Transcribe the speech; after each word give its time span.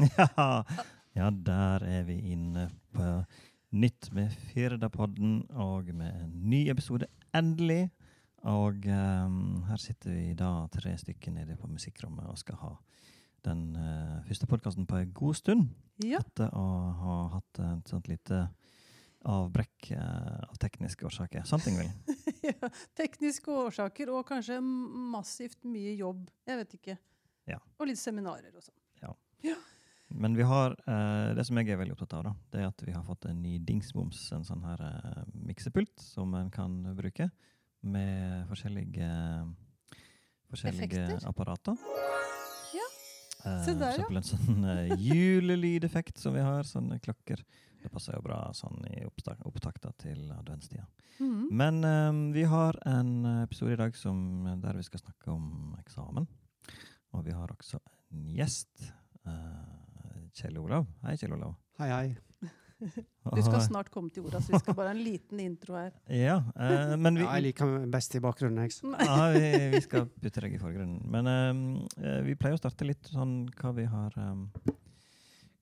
Ja, 0.18 0.62
ja, 1.14 1.30
der 1.30 1.84
er 1.84 2.04
vi 2.06 2.16
inne 2.32 2.68
på 2.94 3.06
nytt 3.70 4.10
med 4.14 4.30
Firdapodden 4.50 5.42
og 5.50 5.90
med 5.94 6.14
en 6.24 6.30
ny 6.50 6.68
episode, 6.70 7.08
endelig. 7.34 7.90
Og 8.48 8.86
um, 8.86 9.64
her 9.68 9.80
sitter 9.80 10.14
vi 10.14 10.30
da 10.38 10.64
tre 10.72 10.94
stykker 10.98 11.34
nede 11.34 11.58
på 11.60 11.68
musikkrommet 11.68 12.30
og 12.30 12.38
skal 12.40 12.56
ha 12.62 12.70
den 13.44 13.74
uh, 13.76 14.22
første 14.28 14.48
podkasten 14.48 14.88
på 14.88 15.02
en 15.02 15.12
god 15.16 15.36
stund. 15.36 15.68
Ja. 16.04 16.22
Etter 16.22 16.48
å 16.56 16.64
ha 17.02 17.18
hatt 17.36 17.60
et 17.66 17.92
sånt 17.92 18.08
lite 18.08 18.46
avbrekk 19.28 19.90
uh, 19.92 20.46
av 20.48 20.56
tekniske 20.62 21.04
årsaker. 21.10 21.44
Sant, 21.48 21.68
Ingvild? 21.68 21.92
ja. 22.48 22.72
Tekniske 22.96 23.52
årsaker 23.66 24.14
og 24.14 24.24
kanskje 24.30 24.60
massivt 24.62 25.60
mye 25.68 25.92
jobb. 25.98 26.24
Jeg 26.48 26.62
vet 26.62 26.78
ikke. 26.80 26.96
Ja. 27.50 27.60
Og 27.76 27.90
litt 27.90 28.00
seminarer 28.00 28.54
og 28.54 28.64
sånn. 28.64 28.78
Men 30.10 30.34
vi 30.36 30.42
har, 30.42 30.74
eh, 30.86 31.34
det 31.34 31.44
som 31.46 31.56
jeg 31.60 31.68
er 31.70 31.78
veldig 31.80 31.94
opptatt 31.94 32.14
av, 32.18 32.24
da, 32.24 32.32
det 32.52 32.60
er 32.60 32.66
at 32.68 32.82
vi 32.86 32.92
har 32.92 33.04
fått 33.06 33.26
en 33.30 33.42
ny 33.42 33.58
dingsboms, 33.58 34.32
en 34.32 34.44
sånn 34.44 34.64
her 34.66 34.80
eh, 34.82 35.22
miksepult 35.46 36.00
som 36.02 36.34
en 36.34 36.50
kan 36.50 36.80
bruke 36.98 37.30
med 37.82 38.46
forskjellige, 38.50 39.10
forskjellige 40.50 40.84
Effekter? 41.06 41.28
apparater. 41.28 41.76
Ja, 42.74 42.86
Eh, 43.44 43.64
se 43.64 43.72
der, 43.72 43.78
for 43.78 43.86
ja. 43.86 43.94
eksempel 43.94 44.16
en 44.20 44.26
sånn 44.28 44.64
eh, 44.68 44.90
julelydeffekt 45.00 46.18
som 46.20 46.34
vi 46.34 46.42
har, 46.44 46.62
sånne 46.68 46.98
klokker. 47.00 47.40
Det 47.80 47.88
passer 47.88 48.12
jo 48.18 48.20
bra 48.26 48.50
sånn 48.52 48.82
i 48.92 49.06
opptak 49.08 49.40
opptakta 49.48 49.94
til 49.96 50.26
adventstida. 50.34 50.84
Mhm. 51.20 51.46
Men 51.56 51.78
eh, 51.84 52.18
vi 52.34 52.44
har 52.44 52.76
en 52.84 53.24
episode 53.46 53.72
i 53.72 53.80
dag 53.80 53.96
som, 53.96 54.44
der 54.60 54.76
vi 54.76 54.84
skal 54.84 55.00
snakke 55.00 55.32
om 55.32 55.74
eksamen. 55.80 56.28
Og 57.16 57.24
vi 57.24 57.32
har 57.32 57.48
også 57.48 57.80
en 58.12 58.26
gjest. 58.36 58.92
eh, 59.24 59.79
Kjell 60.34 60.58
Olav. 60.60 60.86
Hei, 61.04 61.16
Kjell 61.18 61.34
Olav. 61.36 61.54
Hei, 61.80 61.88
hei. 61.94 62.10
Du 63.36 63.42
skal 63.44 63.60
snart 63.60 63.90
komme 63.92 64.08
til 64.08 64.24
orda, 64.24 64.38
så 64.40 64.54
vi 64.54 64.58
skal 64.62 64.74
bare 64.78 64.88
ha 64.88 64.96
en 64.96 65.02
liten 65.04 65.40
intro 65.44 65.74
her. 65.76 65.90
Ja, 66.16 66.38
eh, 66.56 66.94
men 66.96 67.18
vi, 67.18 67.26
Ja, 67.26 67.34
jeg 67.36 67.50
liker 67.50 67.68
meg 67.68 67.90
best 67.92 68.16
i 68.16 68.22
bakgrunnen. 68.24 68.62
Jeg. 68.64 68.94
ja, 69.04 69.18
vi, 69.34 69.50
vi 69.74 69.82
skal 69.84 70.06
putte 70.08 70.44
deg 70.46 70.56
i 70.56 70.60
forgrunnen. 70.62 71.02
Men 71.12 71.28
eh, 72.00 72.22
vi 72.24 72.38
pleier 72.40 72.56
å 72.56 72.62
starte 72.62 72.88
litt 72.88 73.12
sånn 73.12 73.42
hva 73.60 73.74
vi 73.76 73.84
har 73.90 74.16
um, 74.16 74.46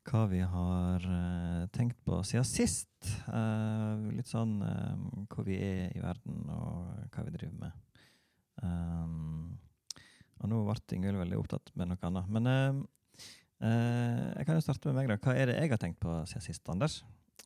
Hva 0.09 0.23
vi 0.31 0.39
har 0.41 1.03
uh, 1.05 1.67
tenkt 1.75 1.99
på 2.07 2.23
siden 2.25 2.47
sist. 2.47 3.11
Uh, 3.27 4.09
litt 4.15 4.31
sånn 4.31 4.55
eh, 4.65 4.95
hvor 5.35 5.45
vi 5.45 5.59
er 5.59 5.91
i 5.99 6.01
verden, 6.01 6.47
og 6.55 7.11
hva 7.13 7.27
vi 7.27 7.35
driver 7.35 7.59
med. 7.67 8.05
Um, 8.63 9.59
og 10.39 10.51
nå 10.51 10.61
ble 10.67 10.97
Ingvild 10.97 11.19
veldig 11.21 11.39
opptatt 11.41 11.73
med 11.79 11.91
noe 11.91 12.09
annet. 12.09 12.31
Men 12.35 12.49
eh, 12.51 12.81
eh, 13.61 14.27
jeg 14.39 14.47
kan 14.47 14.59
jo 14.59 14.65
starte 14.65 14.91
med 14.91 14.99
meg. 15.01 15.09
da. 15.11 15.17
Hva 15.23 15.35
er 15.37 15.51
det 15.51 15.57
jeg 15.59 15.73
har 15.73 15.81
tenkt 15.83 16.01
på 16.03 16.15
siden 16.31 16.45
sist, 16.45 16.69
Anders? 16.69 17.01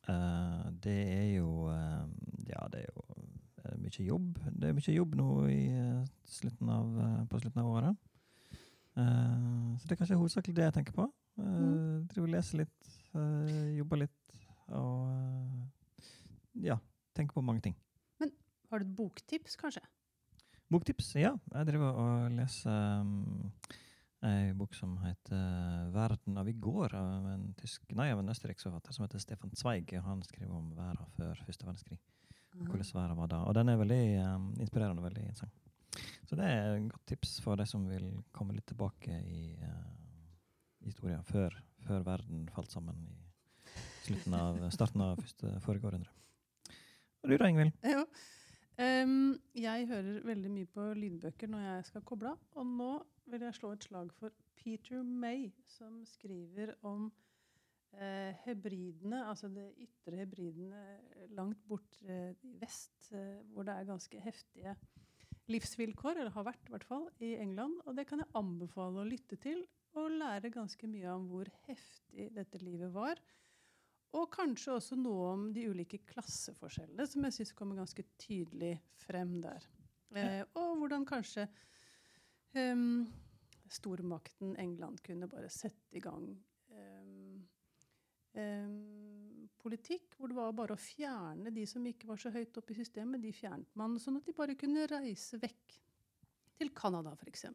Eh, 0.09 0.63
det 0.83 0.99
er 1.13 1.27
jo 1.37 1.69
eh, 1.71 2.05
Ja, 2.49 2.67
det 2.71 2.83
er 2.83 2.87
jo 2.91 3.05
mye 3.79 4.03
jobb. 4.05 4.39
Det 4.51 4.69
er 4.69 4.75
mye 4.75 4.93
jobb 4.93 5.13
nå 5.15 5.27
i, 5.47 5.61
slutten 6.27 6.69
av, 6.69 6.97
på 7.31 7.39
slutten 7.39 7.61
av 7.61 7.69
året. 7.71 8.01
Så 8.93 9.87
det 9.87 9.95
er 9.95 9.99
kanskje 10.01 10.17
hovedsakelig 10.19 10.55
det 10.57 10.65
jeg 10.67 10.75
tenker 10.75 10.97
på. 10.97 11.07
Uh, 11.39 11.43
Mm. 11.43 12.03
Driver 12.11 12.27
og 12.27 12.33
leser 12.35 12.59
litt, 12.59 12.89
jobber 13.73 14.03
litt 14.03 14.35
og 14.77 15.07
ja, 16.61 16.77
tenker 17.17 17.33
på 17.33 17.41
mange 17.45 17.63
ting. 17.65 17.75
Men 18.21 18.31
Har 18.69 18.83
du 18.83 18.85
et 18.85 18.95
boktips, 18.95 19.55
kanskje? 19.59 19.81
Boktips? 20.69 21.15
Ja, 21.15 21.33
jeg 21.53 21.67
driver 21.71 21.97
og 22.03 22.31
leser 22.37 23.01
um, 23.01 23.51
ei 24.23 24.53
bok 24.55 24.75
som 24.75 24.95
heter 25.03 25.89
'Verden 25.91 26.37
av 26.37 26.49
i 26.49 26.53
går', 26.53 26.95
av 26.95 27.27
en, 27.33 27.53
tysk, 27.59 27.83
nei, 27.91 28.11
av 28.11 28.19
en 28.19 28.29
østerriksk 28.29 28.69
forfatter 28.69 28.93
som 28.93 29.03
heter 29.05 29.19
Stefan 29.19 29.55
Zweig. 29.55 29.93
Han 30.05 30.23
skriver 30.23 30.55
om 30.55 30.71
verden 30.75 31.11
før 31.17 31.43
første 31.45 31.65
verdenskrig. 31.65 31.99
Hvordan 32.53 32.93
verden 32.93 33.17
var 33.17 33.27
da. 33.27 33.41
Og 33.47 33.55
den 33.55 33.69
er 33.69 33.77
veldig 33.77 34.03
um, 34.35 34.53
inspirerende 34.61 35.01
og 35.01 35.07
veldig 35.09 35.21
interessant. 35.21 35.59
Så 36.25 36.35
det 36.35 36.45
er 36.45 36.75
et 36.75 36.89
godt 36.89 37.07
tips 37.07 37.41
for 37.41 37.55
de 37.55 37.65
som 37.65 37.85
vil 37.89 38.07
komme 38.31 38.53
litt 38.53 38.67
tilbake 38.69 39.19
i 39.25 39.57
uh, 39.61 39.91
historien 40.85 41.23
før, 41.23 41.55
før 41.85 42.05
verden 42.05 42.47
falt 42.53 42.71
sammen 42.71 43.07
i 43.07 43.23
av, 44.35 44.59
starten 44.73 45.01
av 45.01 45.19
første 45.21 45.59
forrige 45.63 45.87
århundre. 45.87 46.11
Og 47.23 47.31
du 47.31 47.37
da, 47.37 47.47
Ingvild? 47.47 47.71
Ja. 47.87 48.03
Um, 48.73 49.35
jeg 49.55 49.85
hører 49.87 50.23
veldig 50.25 50.49
mye 50.51 50.67
på 50.73 50.85
lydbøker 50.97 51.51
når 51.51 51.67
jeg 51.67 51.85
skal 51.91 52.05
koble 52.07 52.33
av. 52.33 52.41
Og 52.57 52.67
nå 52.67 52.91
vil 53.31 53.45
jeg 53.47 53.57
slå 53.57 53.73
et 53.73 53.85
slag 53.85 54.11
for 54.17 54.33
Peter 54.57 55.03
May, 55.03 55.49
som 55.65 56.01
skriver 56.07 56.73
om 56.87 57.07
eh, 57.97 58.33
hebridene, 58.45 59.23
altså 59.27 59.49
det 59.53 59.69
ytre 59.83 60.23
hebridene 60.23 61.29
langt 61.37 61.61
bort 61.67 61.99
eh, 62.07 62.33
i 62.43 62.55
vest, 62.61 63.11
eh, 63.11 63.41
hvor 63.53 63.67
det 63.67 63.77
er 63.77 63.89
ganske 63.89 64.23
heftige 64.23 64.75
livsvilkår, 65.51 66.19
eller 66.19 66.33
har 66.35 66.47
vært 66.47 66.67
i 66.67 66.73
hvert 66.75 66.87
fall, 66.87 67.07
i 67.23 67.33
England. 67.35 67.81
Og 67.87 67.97
det 67.97 68.07
kan 68.09 68.23
jeg 68.23 68.31
anbefale 68.39 69.03
å 69.03 69.07
lytte 69.07 69.39
til, 69.43 69.65
og 69.99 70.15
lære 70.17 70.49
ganske 70.53 70.87
mye 70.89 71.11
om 71.13 71.27
hvor 71.29 71.49
heftig 71.67 72.31
dette 72.33 72.61
livet 72.63 72.93
var. 72.95 73.19
Og 74.13 74.27
kanskje 74.33 74.75
også 74.77 74.97
noe 74.97 75.29
om 75.33 75.45
de 75.53 75.65
ulike 75.69 75.99
klasseforskjellene, 76.09 77.05
som 77.09 77.25
jeg 77.25 77.37
syns 77.37 77.53
kommer 77.57 77.81
ganske 77.81 78.05
tydelig 78.21 78.75
frem 79.05 79.39
der. 79.41 79.65
Eh, 80.13 80.41
og 80.59 80.77
hvordan 80.77 81.05
kanskje 81.09 81.47
em, 82.59 83.05
stormakten 83.73 84.55
England 84.61 85.01
kunne 85.05 85.29
bare 85.31 85.49
sette 85.51 85.97
i 85.97 86.01
gang 86.03 86.27
um, 86.73 87.43
um, 88.37 89.47
politikk 89.63 90.17
hvor 90.17 90.31
det 90.31 90.37
var 90.37 90.55
bare 90.57 90.75
å 90.75 90.81
fjerne 90.81 91.53
de 91.53 91.63
som 91.69 91.85
ikke 91.87 92.09
var 92.09 92.19
så 92.21 92.33
høyt 92.33 92.57
oppe 92.59 92.75
i 92.75 92.79
systemet. 92.81 93.23
De 93.23 93.31
fjernet 93.35 93.69
man, 93.79 93.95
sånn 94.01 94.19
at 94.19 94.27
de 94.27 94.35
bare 94.37 94.57
kunne 94.59 94.87
reise 94.91 95.39
vekk. 95.41 95.79
Til 96.53 96.69
Canada, 96.77 97.15
f.eks. 97.17 97.47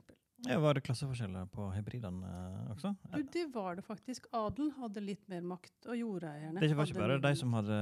Ja, 0.46 0.56
var 0.58 0.74
det 0.74 0.82
klasseforskjeller 0.86 1.46
på 1.50 1.68
hybridene 1.74 2.30
også? 2.74 2.90
Du, 3.14 3.20
det 3.22 3.44
var 3.54 3.78
det 3.78 3.84
faktisk. 3.86 4.26
Adelen 4.34 4.72
hadde 4.78 5.02
litt 5.02 5.22
mer 5.30 5.44
makt, 5.46 5.76
og 5.86 5.98
jordeierne 5.98 6.62
Det 6.62 6.74
var 6.74 6.90
ikke 6.90 6.98
bare 6.98 7.20
de 7.22 7.32
som 7.38 7.54
hadde 7.54 7.78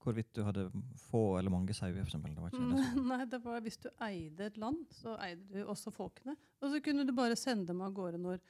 hvorvidt 0.00 0.30
du 0.36 0.42
hadde 0.46 0.66
få 1.08 1.22
eller 1.38 1.52
mange 1.52 1.74
sauer, 1.76 1.98
for 2.00 2.08
eksempel. 2.08 2.32
Det 2.34 2.44
var 2.44 2.52
ikke 2.52 2.70
det 2.70 2.86
som 2.86 3.08
Nei, 3.12 3.20
det 3.32 3.40
var 3.44 3.60
hvis 3.64 3.80
du 3.82 3.90
eide 4.06 4.48
et 4.48 4.56
land, 4.60 4.80
så 4.96 5.16
eide 5.26 5.44
du 5.50 5.60
også 5.68 5.92
folkene. 5.94 6.36
Og 6.60 6.72
så 6.72 6.80
kunne 6.84 7.04
du 7.08 7.12
bare 7.16 7.38
sende 7.38 7.70
dem 7.70 7.82
av 7.84 7.92
gårde 7.96 8.20
når, 8.22 8.40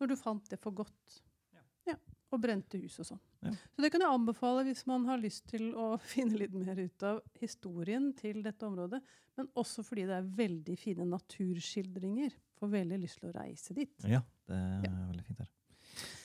når 0.00 0.12
du 0.12 0.16
fant 0.20 0.48
det 0.52 0.60
for 0.62 0.76
godt. 0.82 1.18
Ja. 1.52 1.64
Ja, 1.92 1.96
og 2.32 2.40
brente 2.42 2.80
hus 2.80 2.98
og 3.02 3.10
sånn. 3.12 3.22
Ja. 3.44 3.52
Så 3.52 3.84
det 3.84 3.90
kan 3.92 4.04
jeg 4.04 4.16
anbefale 4.16 4.64
hvis 4.68 4.84
man 4.88 5.04
har 5.10 5.20
lyst 5.20 5.48
til 5.52 5.72
å 5.76 5.92
finne 6.14 6.40
litt 6.40 6.56
mer 6.56 6.78
ut 6.80 7.08
av 7.08 7.20
historien 7.42 8.12
til 8.18 8.40
dette 8.44 8.68
området. 8.68 9.02
Men 9.38 9.48
også 9.58 9.84
fordi 9.86 10.06
det 10.08 10.18
er 10.18 10.30
veldig 10.40 10.76
fine 10.80 11.08
naturskildringer. 11.08 12.36
Får 12.60 12.72
veldig 12.78 13.00
lyst 13.02 13.20
til 13.20 13.32
å 13.32 13.36
reise 13.36 13.76
dit. 13.76 13.96
Ja, 14.08 14.22
det 14.48 14.62
er 14.88 15.04
veldig 15.10 15.26
fint 15.28 15.44
her. 15.44 15.52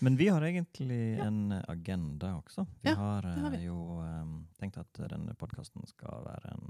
Men 0.05 0.17
vi 0.19 0.27
har 0.29 0.41
egentlig 0.45 1.17
en 1.23 1.51
agenda 1.67 2.35
også. 2.39 2.65
Vi 2.83 2.89
Ja, 2.91 2.95
har, 2.99 3.25
har 3.27 3.51
eh, 3.53 3.57
vi. 3.59 3.65
jo 3.65 3.99
um, 4.01 4.47
tenkt 4.59 4.77
at 4.81 5.01
denne 5.11 5.33
podkasten 5.39 5.85
skal 5.89 6.23
være 6.27 6.53
en 6.53 6.67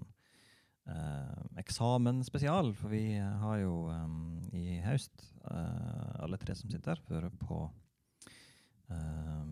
eh, 0.87 1.41
eksamensspesial. 1.63 2.73
For 2.79 2.89
vi 2.93 3.17
har 3.19 3.57
jo 3.63 3.87
um, 3.91 4.39
i 4.55 4.79
høst, 4.85 5.27
uh, 5.51 6.23
alle 6.23 6.37
tre 6.41 6.55
som 6.55 6.71
sitter, 6.71 7.01
vært 7.11 7.35
på 7.43 7.63
uh, 8.91 9.45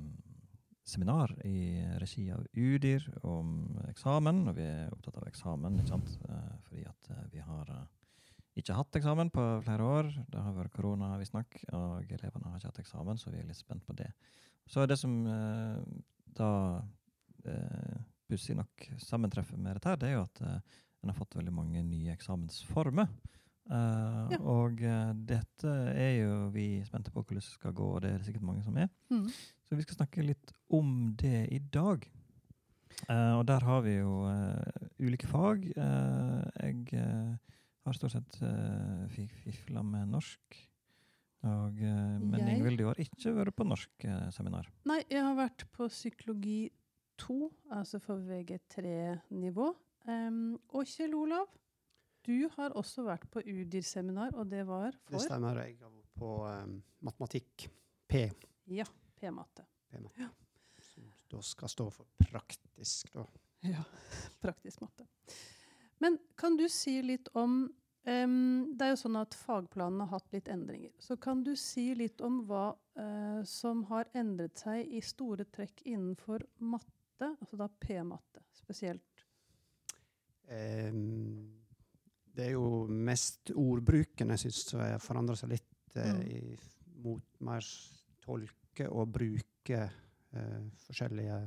seminar 0.85 1.31
i 1.45 1.81
regi 1.99 2.27
av 2.31 2.45
UDIR 2.53 3.07
om 3.25 3.77
eksamen. 3.89 4.43
Og 4.49 4.55
vi 4.59 4.65
er 4.69 4.93
opptatt 4.93 5.17
av 5.19 5.27
eksamen, 5.29 5.79
ikke 5.81 5.95
sant? 5.95 6.11
Eh, 6.29 6.51
fordi 6.67 6.83
at 6.85 7.09
eh, 7.09 7.23
vi 7.33 7.41
har 7.41 7.71
eh, 7.73 7.87
ikke 8.55 8.77
hatt 8.77 8.97
eksamen 8.99 9.29
på 9.35 9.43
flere 9.65 9.83
år. 9.99 10.09
Det 10.31 10.41
har 10.41 10.55
vært 10.55 10.73
korona, 10.75 11.11
visstnok, 11.19 11.57
og 11.75 12.11
elevene 12.15 12.51
har 12.51 12.59
ikke 12.59 12.71
hatt 12.71 12.83
eksamen, 12.85 13.19
så 13.19 13.33
vi 13.33 13.41
er 13.41 13.47
litt 13.49 13.59
spent 13.59 13.83
på 13.85 13.95
det. 13.99 14.09
Så 14.71 14.85
det 14.89 14.97
som 14.97 15.13
eh, 15.29 15.81
da 16.37 16.51
eh, 17.45 17.97
pussig 18.29 18.55
nok 18.57 18.87
sammentreffer 19.01 19.59
med 19.59 19.75
dette, 19.77 19.91
her, 19.91 19.99
det 20.01 20.09
er 20.09 20.15
jo 20.17 20.25
at 20.25 20.43
eh, 20.45 20.81
en 21.03 21.11
har 21.11 21.19
fått 21.19 21.37
veldig 21.37 21.53
mange 21.53 21.83
nye 21.85 22.15
eksamensformer. 22.15 23.11
Uh, 23.65 24.29
Ja. 24.29 24.37
Og 24.45 24.81
uh, 24.85 25.13
dette 25.25 25.71
er 25.97 26.19
jo 26.19 26.49
vi 26.53 26.83
spente 26.85 27.09
på 27.09 27.23
hvordan 27.23 27.41
det 27.41 27.47
skal 27.47 27.73
gå, 27.73 27.87
og 27.95 28.03
det 28.03 28.11
er 28.11 28.19
det 28.19 28.27
sikkert 28.27 28.45
mange 28.45 28.61
som 28.65 28.77
er. 28.77 28.91
Mm. 29.09 29.25
Så 29.65 29.77
vi 29.77 29.85
skal 29.85 29.97
snakke 29.97 30.25
litt 30.25 30.53
om 30.69 31.15
det 31.17 31.47
i 31.53 31.59
dag. 31.73 32.05
Uh, 33.09 33.39
og 33.39 33.47
der 33.49 33.65
har 33.65 33.81
vi 33.81 33.95
jo 33.97 34.29
ulike 35.01 35.27
fag. 35.27 35.65
Jeg 35.65 37.39
har 37.85 37.97
stort 37.97 38.15
sett 38.15 38.37
uh, 38.41 39.05
fifla 39.43 39.83
med 39.85 40.09
norsk. 40.13 40.57
Og, 41.45 41.75
uh, 41.77 42.15
men 42.21 42.39
Jeg- 42.39 42.57
Ingvild, 42.57 42.79
du 42.81 42.85
har 42.89 42.95
ikke 43.01 43.33
vært 43.37 43.55
på 43.55 43.67
norsk 43.67 44.05
uh, 44.09 44.29
seminar. 44.33 44.69
Nei, 44.89 45.01
jeg 45.11 45.21
har 45.21 45.35
vært 45.37 45.67
på 45.75 45.87
psykologi 45.91 46.71
2, 47.21 47.37
altså 47.71 47.99
for 48.03 48.17
VG3-nivå. 48.25 49.67
Um, 50.07 50.57
og 50.73 50.85
Kjell 50.89 51.13
Olav, 51.17 51.47
du 52.25 52.49
har 52.57 52.73
også 52.77 53.05
vært 53.05 53.27
på 53.33 53.41
UDIR-seminar, 53.45 54.33
og 54.35 54.49
det 54.49 54.65
var 54.67 54.91
Det 54.91 55.15
for 55.15 55.25
stemmer. 55.27 55.61
Jeg 55.65 55.77
har 55.81 55.93
vært 55.93 56.11
på 56.17 56.31
um, 56.49 56.75
matematikk 57.05 57.67
P. 58.09 58.25
Ja. 58.73 58.85
P-matte. 59.21 59.65
Ja. 60.19 60.27
Som 60.81 61.07
da 61.31 61.41
skal 61.45 61.69
stå 61.71 61.87
for 61.93 62.05
praktisk, 62.19 63.13
da. 63.13 63.23
Ja, 63.65 63.81
praktisk 64.43 64.81
matte. 64.83 65.05
Men 66.03 66.17
kan 66.35 66.57
du 66.57 66.65
si 66.69 67.01
litt 67.01 67.27
om 67.33 67.69
um, 68.05 68.75
Det 68.77 68.85
er 68.85 68.91
jo 68.91 68.99
sånn 68.99 69.15
at 69.17 69.33
fagplanene 69.33 70.05
har 70.05 70.19
hatt 70.19 70.33
litt 70.35 70.49
endringer. 70.51 70.91
Så 70.99 71.15
kan 71.17 71.43
du 71.43 71.55
si 71.55 71.93
litt 71.95 72.21
om 72.21 72.41
hva 72.49 72.75
uh, 72.99 73.43
som 73.47 73.83
har 73.89 74.09
endret 74.13 74.59
seg 74.59 74.85
i 74.91 75.01
store 75.01 75.45
trekk 75.45 75.81
innenfor 75.85 76.43
matte, 76.59 77.31
altså 77.39 77.57
da 77.57 77.69
p-matte 77.79 78.43
spesielt? 78.53 79.25
Um, 80.51 81.63
det 82.35 82.49
er 82.49 82.51
jo 82.57 82.85
mest 82.91 83.49
ordbruken 83.55 84.29
jeg 84.35 84.43
syns 84.45 84.73
har 84.75 84.99
forandra 85.03 85.35
seg 85.39 85.55
litt 85.55 85.71
Mm. 85.95 86.17
i, 86.27 86.57
mot 86.99 87.23
mer 87.39 87.63
tolke 88.19 88.89
og 88.91 89.13
bruke 89.15 89.77
uh, 90.35 90.65
forskjellige 90.83 91.37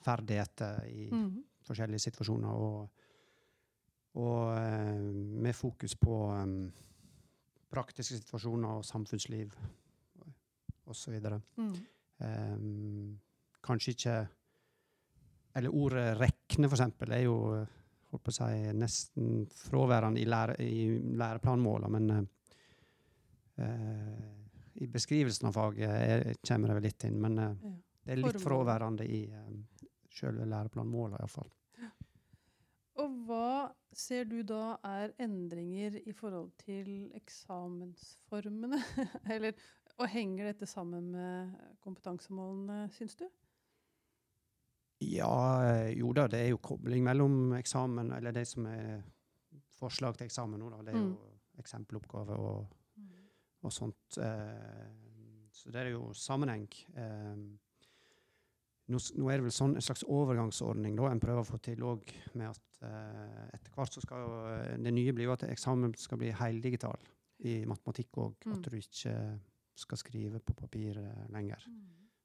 ferdigheter 0.00 0.78
i 0.88 1.10
Mhm. 1.12 1.42
forskjellige 1.66 1.98
situasjoner. 2.06 2.48
Og, 2.48 2.88
og 4.16 4.56
eh, 4.56 5.00
med 5.46 5.54
fokus 5.56 5.94
på 6.00 6.18
em, 6.36 6.56
praktiske 7.72 8.20
situasjoner 8.20 8.78
og 8.78 8.86
samfunnsliv 8.86 9.52
osv. 10.86 11.16
Mm. 11.56 11.72
Um, 12.22 13.18
kanskje 13.62 13.92
ikke 13.92 14.16
Eller 15.56 15.72
ordet 15.72 16.18
'rekne', 16.18 16.68
for 16.68 16.76
eksempel, 16.76 17.12
er 17.12 17.22
jo 17.24 17.36
eh, 17.56 17.66
holdt 18.10 18.24
på 18.24 18.32
å 18.32 18.34
si, 18.36 18.72
nesten 18.76 19.46
fraværende 19.48 20.20
i, 20.20 20.26
lære, 20.28 20.56
i 20.60 20.98
læreplanmåla, 21.16 21.88
men 21.88 22.10
eh, 22.10 22.24
eh, 23.64 24.36
i 24.84 24.86
beskrivelsen 24.92 25.48
av 25.48 25.56
faget 25.56 25.88
er, 25.88 26.34
kommer 26.48 26.68
det 26.68 26.76
vel 26.76 26.86
litt 26.90 27.06
inn. 27.08 27.16
Men 27.20 27.38
eh, 27.38 27.54
Ja. 27.64 27.72
det 28.04 28.12
er 28.12 28.20
litt 28.20 28.40
fraværende 28.42 29.06
i 29.08 29.22
um, 29.32 29.62
sjølve 30.12 30.44
læreplanmåla, 30.44 31.22
iallfall. 31.22 31.48
Hva 33.26 33.72
ser 33.96 34.26
du 34.28 34.38
da 34.46 34.76
er 34.86 35.12
endringer 35.22 35.96
i 36.06 36.12
forhold 36.14 36.52
til 36.60 37.10
eksamensformene? 37.16 38.78
Eller, 39.34 39.56
og 39.98 40.08
henger 40.12 40.50
dette 40.52 40.68
sammen 40.68 41.10
med 41.14 41.54
kompetansemålene, 41.82 42.84
syns 42.94 43.16
du? 43.18 43.26
Ja, 45.04 45.32
eh, 45.68 45.90
jo 45.98 46.12
da, 46.16 46.26
det 46.32 46.40
er 46.44 46.50
jo 46.54 46.60
kobling 46.64 47.02
mellom 47.04 47.52
eksamen, 47.58 48.14
eller 48.16 48.32
det 48.32 48.46
som 48.48 48.64
er 48.70 49.02
forslag 49.76 50.16
til 50.16 50.24
eksamen 50.30 50.60
nå, 50.62 50.70
da. 50.72 50.78
Det 50.86 50.94
er 50.94 51.02
Mm. 51.02 51.10
jo 51.12 51.60
eksempeloppgave 51.60 52.36
og 52.38 52.66
og 53.66 53.72
sånt. 53.72 54.18
Eh, 54.22 55.48
så 55.50 55.72
det 55.72 55.80
er 55.80 55.88
jo 55.90 56.12
sammenheng. 56.14 56.68
Eh, 58.86 58.92
nå, 58.92 59.00
nå 59.18 59.30
er 59.30 59.40
det 59.40 59.46
vel 59.48 59.54
sånn 59.54 59.76
en 59.76 59.84
slags 59.84 60.04
overgangsordning 60.06 60.96
da 60.96 61.10
en 61.10 61.20
prøver 61.22 61.42
å 61.42 61.48
få 61.48 61.58
til 61.62 61.82
òg, 61.86 62.06
med 62.34 62.50
at 62.52 62.80
eh, 62.86 63.48
etter 63.56 63.74
hvert 63.74 63.92
så 63.98 64.02
skal 64.04 64.22
jo 64.24 64.38
eh, 64.52 64.76
Det 64.78 64.94
nye 64.94 65.12
blir 65.16 65.28
jo 65.30 65.34
at 65.36 65.46
eksamen 65.48 65.94
skal 65.98 66.18
bli 66.22 66.30
heldigital 66.30 66.98
i 67.44 67.58
matematikk 67.68 68.16
òg. 68.22 68.36
Mm. 68.46 68.54
At 68.56 68.70
du 68.70 68.78
ikke 68.78 69.16
skal 69.76 69.98
skrive 70.00 70.40
på 70.40 70.54
papir 70.56 70.96
lenger. 70.96 71.66
lenger. 71.68 71.68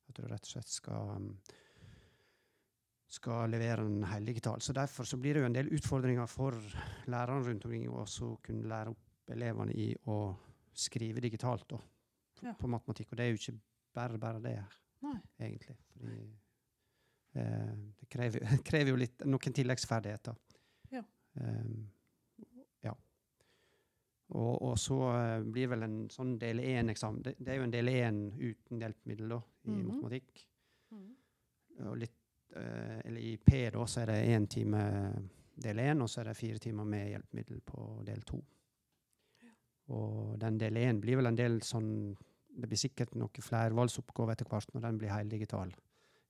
At 0.08 0.16
du 0.16 0.24
rett 0.28 0.46
og 0.48 0.54
slett 0.54 0.72
skal 0.72 1.10
um, 1.18 1.34
skal 3.12 3.52
levere 3.52 3.84
en 3.84 4.06
heldigital. 4.08 4.62
Så 4.64 4.74
derfor 4.74 5.04
så 5.04 5.18
blir 5.20 5.36
det 5.36 5.42
jo 5.44 5.50
en 5.50 5.56
del 5.56 5.72
utfordringer 5.76 6.30
for 6.32 6.56
lærerne 7.12 7.44
rundt 7.44 7.66
omkring 7.68 7.90
å 7.92 8.06
kunne 8.46 8.70
lære 8.72 8.94
opp 8.94 9.34
elevene 9.36 9.76
i 9.76 9.90
å 10.08 10.20
skrive 10.74 11.24
digitalt 11.24 11.68
da, 11.70 11.78
på, 11.78 12.46
Ja. 12.48 12.54
på 12.54 12.68
matematikk. 12.72 13.12
Og 13.12 13.18
det 13.18 13.26
er 13.26 13.34
jo 13.34 13.42
ikke 13.42 13.60
bare 13.94 14.18
bare 14.18 14.40
det, 14.40 14.56
Nei. 15.04 15.18
egentlig. 15.40 15.76
Fordi 15.92 16.16
eh, 16.16 16.51
det 17.34 18.08
krever, 18.12 18.46
krever 18.68 18.92
jo 18.92 19.00
litt, 19.04 19.24
noen 19.26 19.54
tilleggsferdigheter. 19.56 20.36
Ja. 20.92 21.04
Um, 21.40 21.90
ja. 22.84 22.94
Og, 24.36 24.62
og 24.62 24.78
så 24.80 24.98
eh, 25.16 25.44
blir 25.44 25.72
vel 25.72 25.84
en 25.88 25.98
sånn 26.12 26.38
del 26.40 26.60
1-eksamen 26.64 27.24
det, 27.24 27.36
det 27.40 27.54
er 27.54 27.60
jo 27.62 27.68
en 27.68 27.74
del 27.74 27.92
1 27.92 28.22
uten 28.40 28.80
hjelpemiddel 28.84 29.36
da, 29.36 29.42
i 29.68 29.76
Mhm. 29.76 29.84
matematikk. 29.90 30.46
Mm. 30.92 31.12
Og 31.88 31.98
litt, 31.98 32.18
eh, 32.56 32.98
eller 33.06 33.22
I 33.22 33.38
P 33.38 33.70
da, 33.72 33.86
så 33.88 34.02
er 34.02 34.12
det 34.12 34.18
én 34.36 34.48
time 34.48 34.82
del 35.62 35.80
1, 35.80 36.02
og 36.02 36.10
så 36.10 36.22
er 36.22 36.32
det 36.32 36.38
fire 36.38 36.60
timer 36.60 36.84
med 36.88 37.10
hjelpemiddel 37.14 37.62
på 37.62 38.04
del 38.08 38.22
2. 38.28 38.42
Og 39.92 40.40
den 40.40 40.58
del 40.60 40.78
1 40.78 41.02
blir 41.04 41.18
vel 41.20 41.28
en 41.32 41.36
del 41.40 41.62
sånn 41.62 42.16
Det 42.52 42.68
blir 42.68 42.78
sikkert 42.80 43.14
noen 43.16 43.32
flervalgsoppgaver 43.40 44.34
etter 44.36 44.48
hvert 44.52 44.74
når 44.74 44.82
den 44.84 44.98
blir 45.00 45.10
heldigital, 45.14 45.70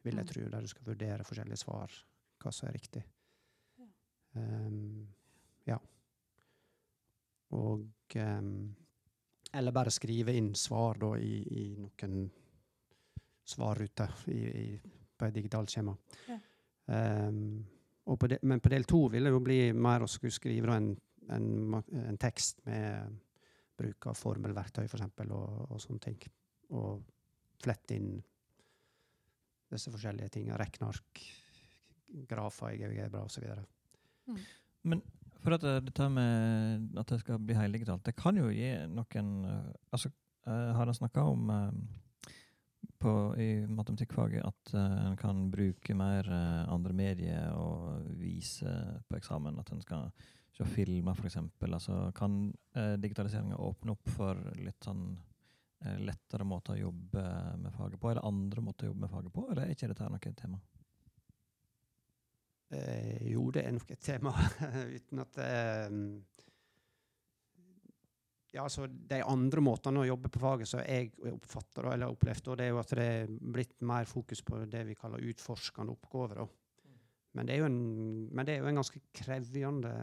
vil 0.03 0.15
jeg 0.15 0.25
Mm. 0.25 0.30
tro, 0.33 0.50
der 0.50 0.62
du 0.62 0.68
skal 0.68 0.86
vurdere 0.86 1.24
forskjellige 1.24 1.57
svar, 1.57 1.92
hva 2.42 2.51
som 2.51 2.68
er 2.68 2.74
riktig. 2.74 3.03
Ja. 3.77 3.86
Ehm, 4.36 5.07
ja. 5.68 5.77
Og 7.51 7.88
um, 8.15 8.75
Eller 9.53 9.71
bare 9.71 9.92
skrive 9.92 10.33
inn 10.33 10.53
svar 10.56 10.98
da 10.98 11.18
i, 11.19 11.42
i 11.44 11.75
noen 11.75 12.31
svarruter 13.44 14.13
på 15.18 15.25
et 15.25 15.33
digitalt 15.36 15.69
skjema. 15.69 15.95
Ja. 16.30 16.38
Um, 17.27 17.65
på 18.06 18.27
de, 18.27 18.38
men 18.44 18.59
på 18.59 18.69
del 18.69 18.83
to 18.88 19.09
vil 19.12 19.24
det 19.27 19.31
jo 19.33 19.42
bli 19.44 19.74
mer 19.74 20.01
å 20.06 20.07
skulle 20.07 20.31
skrive 20.31 20.71
en, 20.75 20.95
en, 21.30 21.74
en 21.75 22.18
tekst 22.18 22.63
med 22.65 23.19
bruk 23.77 24.07
av 24.07 24.15
formelverktøy, 24.15 24.86
f.eks., 24.86 25.03
og, 25.27 25.71
og 25.71 25.81
sånne 25.81 26.00
ting. 26.00 26.18
Og 26.71 27.03
flette 27.62 27.95
inn 27.98 28.24
disse 29.71 29.94
forskjellige 29.94 30.33
tingene. 30.38 30.59
Regneark, 30.59 31.23
grafer 32.29 32.75
i 32.75 32.81
GeoGebra 32.81 33.23
osv. 33.25 33.47
Men 34.83 35.01
for 35.41 35.57
at 35.57 35.65
eh, 35.65 35.79
dette 35.86 36.10
med 36.13 37.00
at 37.00 37.10
det 37.10 37.22
skal 37.24 37.41
bli 37.41 37.57
heldigitalt, 37.57 38.05
det 38.05 38.17
kan 38.19 38.38
jo 38.38 38.51
gi 38.53 38.72
noen 38.91 39.34
eh, 39.48 39.74
altså, 39.93 40.12
eh, 40.46 40.69
Har 40.77 40.89
en 40.89 40.98
snakka 40.98 41.25
om 41.34 41.51
på, 43.01 43.12
i 43.41 43.65
matematikkfaget 43.65 44.46
at 44.46 44.74
en 44.77 45.15
kan 45.17 45.48
bruke 45.50 45.96
mer 45.98 46.27
andre 46.69 46.93
medier 46.93 47.55
og 47.57 48.03
vise 48.19 48.69
på 49.10 49.17
eksamen? 49.17 49.57
At 49.57 49.72
en 49.74 49.81
skal 49.81 50.12
se 50.53 50.67
filmer, 50.69 51.17
f.eks. 51.17 51.39
Altså, 51.65 52.12
kan 52.13 52.51
digitaliseringa 53.01 53.57
åpne 53.57 53.96
opp 53.96 54.12
for 54.13 54.38
litt 54.62 54.86
sånn 54.86 55.15
lettere 55.81 56.45
måter 56.45 56.75
å 56.75 56.83
jobbe 56.83 57.23
med 57.57 57.73
faget 57.73 58.01
på? 58.01 58.11
Eller 58.11 58.27
andre 58.27 58.61
måter 58.61 58.85
å 58.85 58.91
jobbe 58.91 59.05
med 59.05 59.13
faget 59.13 59.33
på, 59.33 59.47
eller 59.50 59.65
er 59.65 59.73
ikke 59.75 59.89
dette 59.91 60.09
noe 60.11 60.33
tema? 60.43 60.59
Eh, 62.71 63.31
jo, 63.33 63.50
det 63.51 63.65
er 63.67 63.73
nok 63.75 63.89
et 63.91 64.00
tema, 64.00 64.31
uten 64.97 65.25
at 65.25 65.41
eh, 65.43 65.89
Ja, 68.51 68.65
altså 68.65 68.85
De 68.88 69.21
andre 69.23 69.63
måtene 69.63 70.01
å 70.01 70.07
jobbe 70.07 70.31
på 70.31 70.41
faget 70.43 70.67
som 70.67 70.81
jeg 70.83 71.11
oppfatter 71.31 71.88
eller 71.88 72.07
har 72.07 72.15
opplevd, 72.15 72.45
da, 72.47 72.55
det 72.59 72.65
er 72.65 72.71
jo 72.73 72.79
at 72.81 72.93
det 72.95 73.07
er 73.07 73.33
blitt 73.55 73.77
mer 73.88 74.07
fokus 74.07 74.43
på 74.47 74.59
det 74.71 74.85
vi 74.88 74.95
kaller 75.00 75.23
utforskende 75.31 75.95
oppgaver. 75.95 76.43
Men 77.35 77.47
det 77.47 77.59
en, 77.63 77.77
men 78.27 78.47
det 78.47 78.55
er 78.55 78.63
jo 78.63 78.71
en 78.71 78.79
ganske 78.81 79.03
krevende 79.15 79.93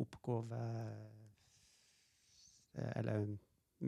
oppgave 0.00 0.60
eh, 2.76 2.92
Eller 3.00 3.26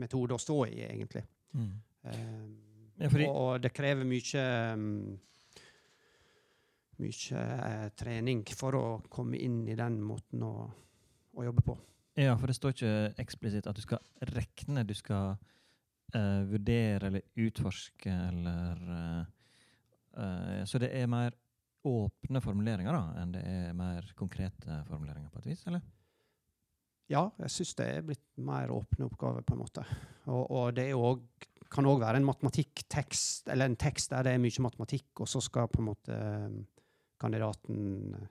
metode 0.01 0.35
å 0.35 0.41
stå 0.41 0.61
i, 0.67 0.83
egentlig. 0.89 1.25
Eh, 1.55 2.45
Ja, 2.95 3.09
fordi- 3.11 3.25
og, 3.27 3.35
og 3.35 3.61
det 3.61 3.73
krever 3.75 4.07
mye 4.07 4.43
um, 4.73 5.19
mye 7.03 7.41
uh, 7.41 7.89
trening 7.99 8.45
for 8.55 8.77
å 8.79 8.83
komme 9.11 9.39
inn 9.41 9.65
i 9.67 9.75
den 9.75 9.97
måten 10.03 10.45
å, 10.47 10.53
å 11.35 11.43
jobbe 11.43 11.65
på. 11.65 11.75
Ja, 12.15 12.37
for 12.39 12.47
det 12.47 12.55
står 12.55 12.75
ikke 12.75 12.93
eksplisitt 13.19 13.67
at 13.67 13.75
du 13.75 13.83
skal 13.83 13.99
rekne, 14.31 14.85
du 14.87 14.93
skal 14.95 15.33
uh, 15.35 16.43
vurdere 16.47 17.09
eller 17.09 17.25
utforske 17.43 18.11
eller 18.29 18.85
uh, 18.87 19.25
eh, 20.15 20.61
Så 20.63 20.79
det 20.79 20.93
er 20.95 21.11
mer 21.11 21.35
åpne 21.85 22.39
formuleringer 22.41 22.95
da, 22.95 23.03
enn 23.21 23.35
det 23.35 23.43
er 23.43 23.75
mer 23.77 24.07
konkrete 24.17 24.79
formuleringer, 24.87 25.29
på 25.33 25.43
et 25.43 25.51
vis? 25.51 25.65
eller? 25.67 25.83
Ja, 27.11 27.27
jeg 27.37 27.53
syns 27.53 27.75
det 27.77 27.85
er 27.85 28.05
blitt 28.05 28.23
mer 28.41 28.71
åpne 28.73 29.05
oppgaver, 29.05 29.43
på 29.45 29.53
en 29.53 29.61
måte. 29.61 29.83
Og, 30.25 30.43
og 30.49 30.71
det 30.77 30.87
også, 30.95 31.51
kan 31.75 31.87
òg 31.89 31.99
være 32.01 32.21
en 32.21 32.27
matematikktekst, 32.27 33.49
eller 33.51 33.69
en 33.69 33.77
tekst 33.79 34.13
der 34.13 34.25
det 34.25 34.35
er 34.35 34.41
mye 34.41 34.63
matematikk, 34.63 35.21
og 35.21 35.29
så 35.29 35.41
skal 35.43 35.69
på 35.69 35.81
en 35.81 35.89
måte 35.89 36.15
um, 36.15 36.59
kandidaten 37.21 38.13
eh, 38.15 38.27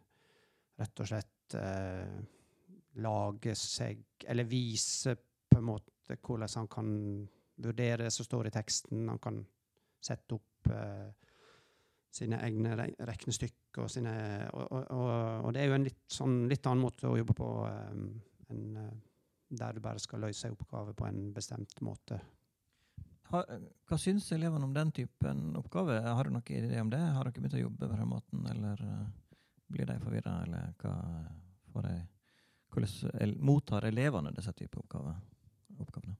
rett 0.81 1.03
og 1.03 1.11
slett 1.11 1.57
eh, 1.59 2.15
lage 3.05 3.55
seg 3.59 4.05
Eller 4.31 4.47
vise 4.47 5.17
på 5.17 5.59
en 5.59 5.67
måte 5.67 6.17
hvordan 6.23 6.51
han 6.61 6.69
kan 6.71 6.89
vurdere 7.65 8.05
det 8.05 8.13
som 8.13 8.27
står 8.27 8.49
i 8.49 8.53
teksten. 8.55 9.09
Han 9.09 9.21
kan 9.23 9.41
sette 10.05 10.37
opp 10.37 10.71
eh, 10.71 11.11
sine 12.15 12.39
egne 12.47 12.77
re 12.79 12.87
regnestykker 13.11 13.87
og 13.87 13.91
sine 13.91 14.15
og, 14.53 14.67
og, 14.71 14.85
og, 14.95 15.49
det 15.55 15.63
er 15.63 15.71
jo 15.71 15.79
en 15.79 15.87
litt, 15.89 16.03
sånn, 16.11 16.37
litt 16.51 16.67
annen 16.71 16.85
måte 16.85 17.11
å 17.11 17.17
jobbe 17.19 17.35
på 17.35 17.49
um, 17.67 18.07
enn 18.53 18.79
eh, 18.81 18.95
der 19.55 19.77
du 19.77 19.83
bare 19.85 20.01
skal 20.03 20.25
løse 20.25 20.51
oppgaver 20.51 20.97
på 20.97 21.07
en 21.07 21.29
bestemt 21.35 21.81
måte. 21.85 22.19
Har, 23.31 23.47
hva 23.89 23.99
syns 23.99 24.27
elevene 24.35 24.67
om 24.67 24.75
den 24.75 24.91
typen 24.95 25.55
oppgave? 25.59 26.01
Har 26.03 26.27
du 26.27 26.35
noen 26.35 26.51
idé 26.51 26.81
om 26.81 26.91
det? 26.93 27.01
Har 27.01 27.25
dere 27.25 27.39
begynt 27.39 27.57
å 27.57 27.63
jobbe 27.63 27.89
på 27.89 28.01
den 28.01 28.11
måten, 28.11 28.43
eller 28.51 28.83
uh, 28.85 29.07
blir 29.73 29.89
de 29.89 29.97
forvirra, 30.03 30.41
eller 30.45 30.75
hva 30.83 30.97
får 31.73 31.89
de 31.89 31.95
Hvordan 32.75 33.37
mottar 33.39 33.85
elevene 33.87 34.33
disse 34.35 34.51
typer 34.59 34.81
oppgaver, 34.81 35.15
oppgavene? 35.79 36.17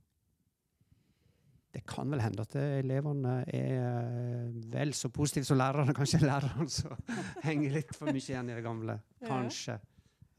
Det 1.75 1.81
kan 1.91 2.07
vel 2.07 2.21
hende 2.23 2.45
at 2.47 2.55
elevene 2.55 3.33
er 3.51 3.73
eh, 3.81 4.53
vel 4.71 4.95
så 4.95 5.11
positive 5.11 5.49
som 5.49 5.59
lærerne. 5.59 5.91
Kanskje 5.99 6.21
lærerne 6.23 6.69
som 6.71 6.95
henger 7.49 7.75
litt 7.81 7.91
for 7.99 8.15
mye 8.15 8.23
igjen 8.23 8.53
i 8.53 8.55
det 8.55 8.63
gamle. 8.63 9.01
Kanskje. 9.27 9.81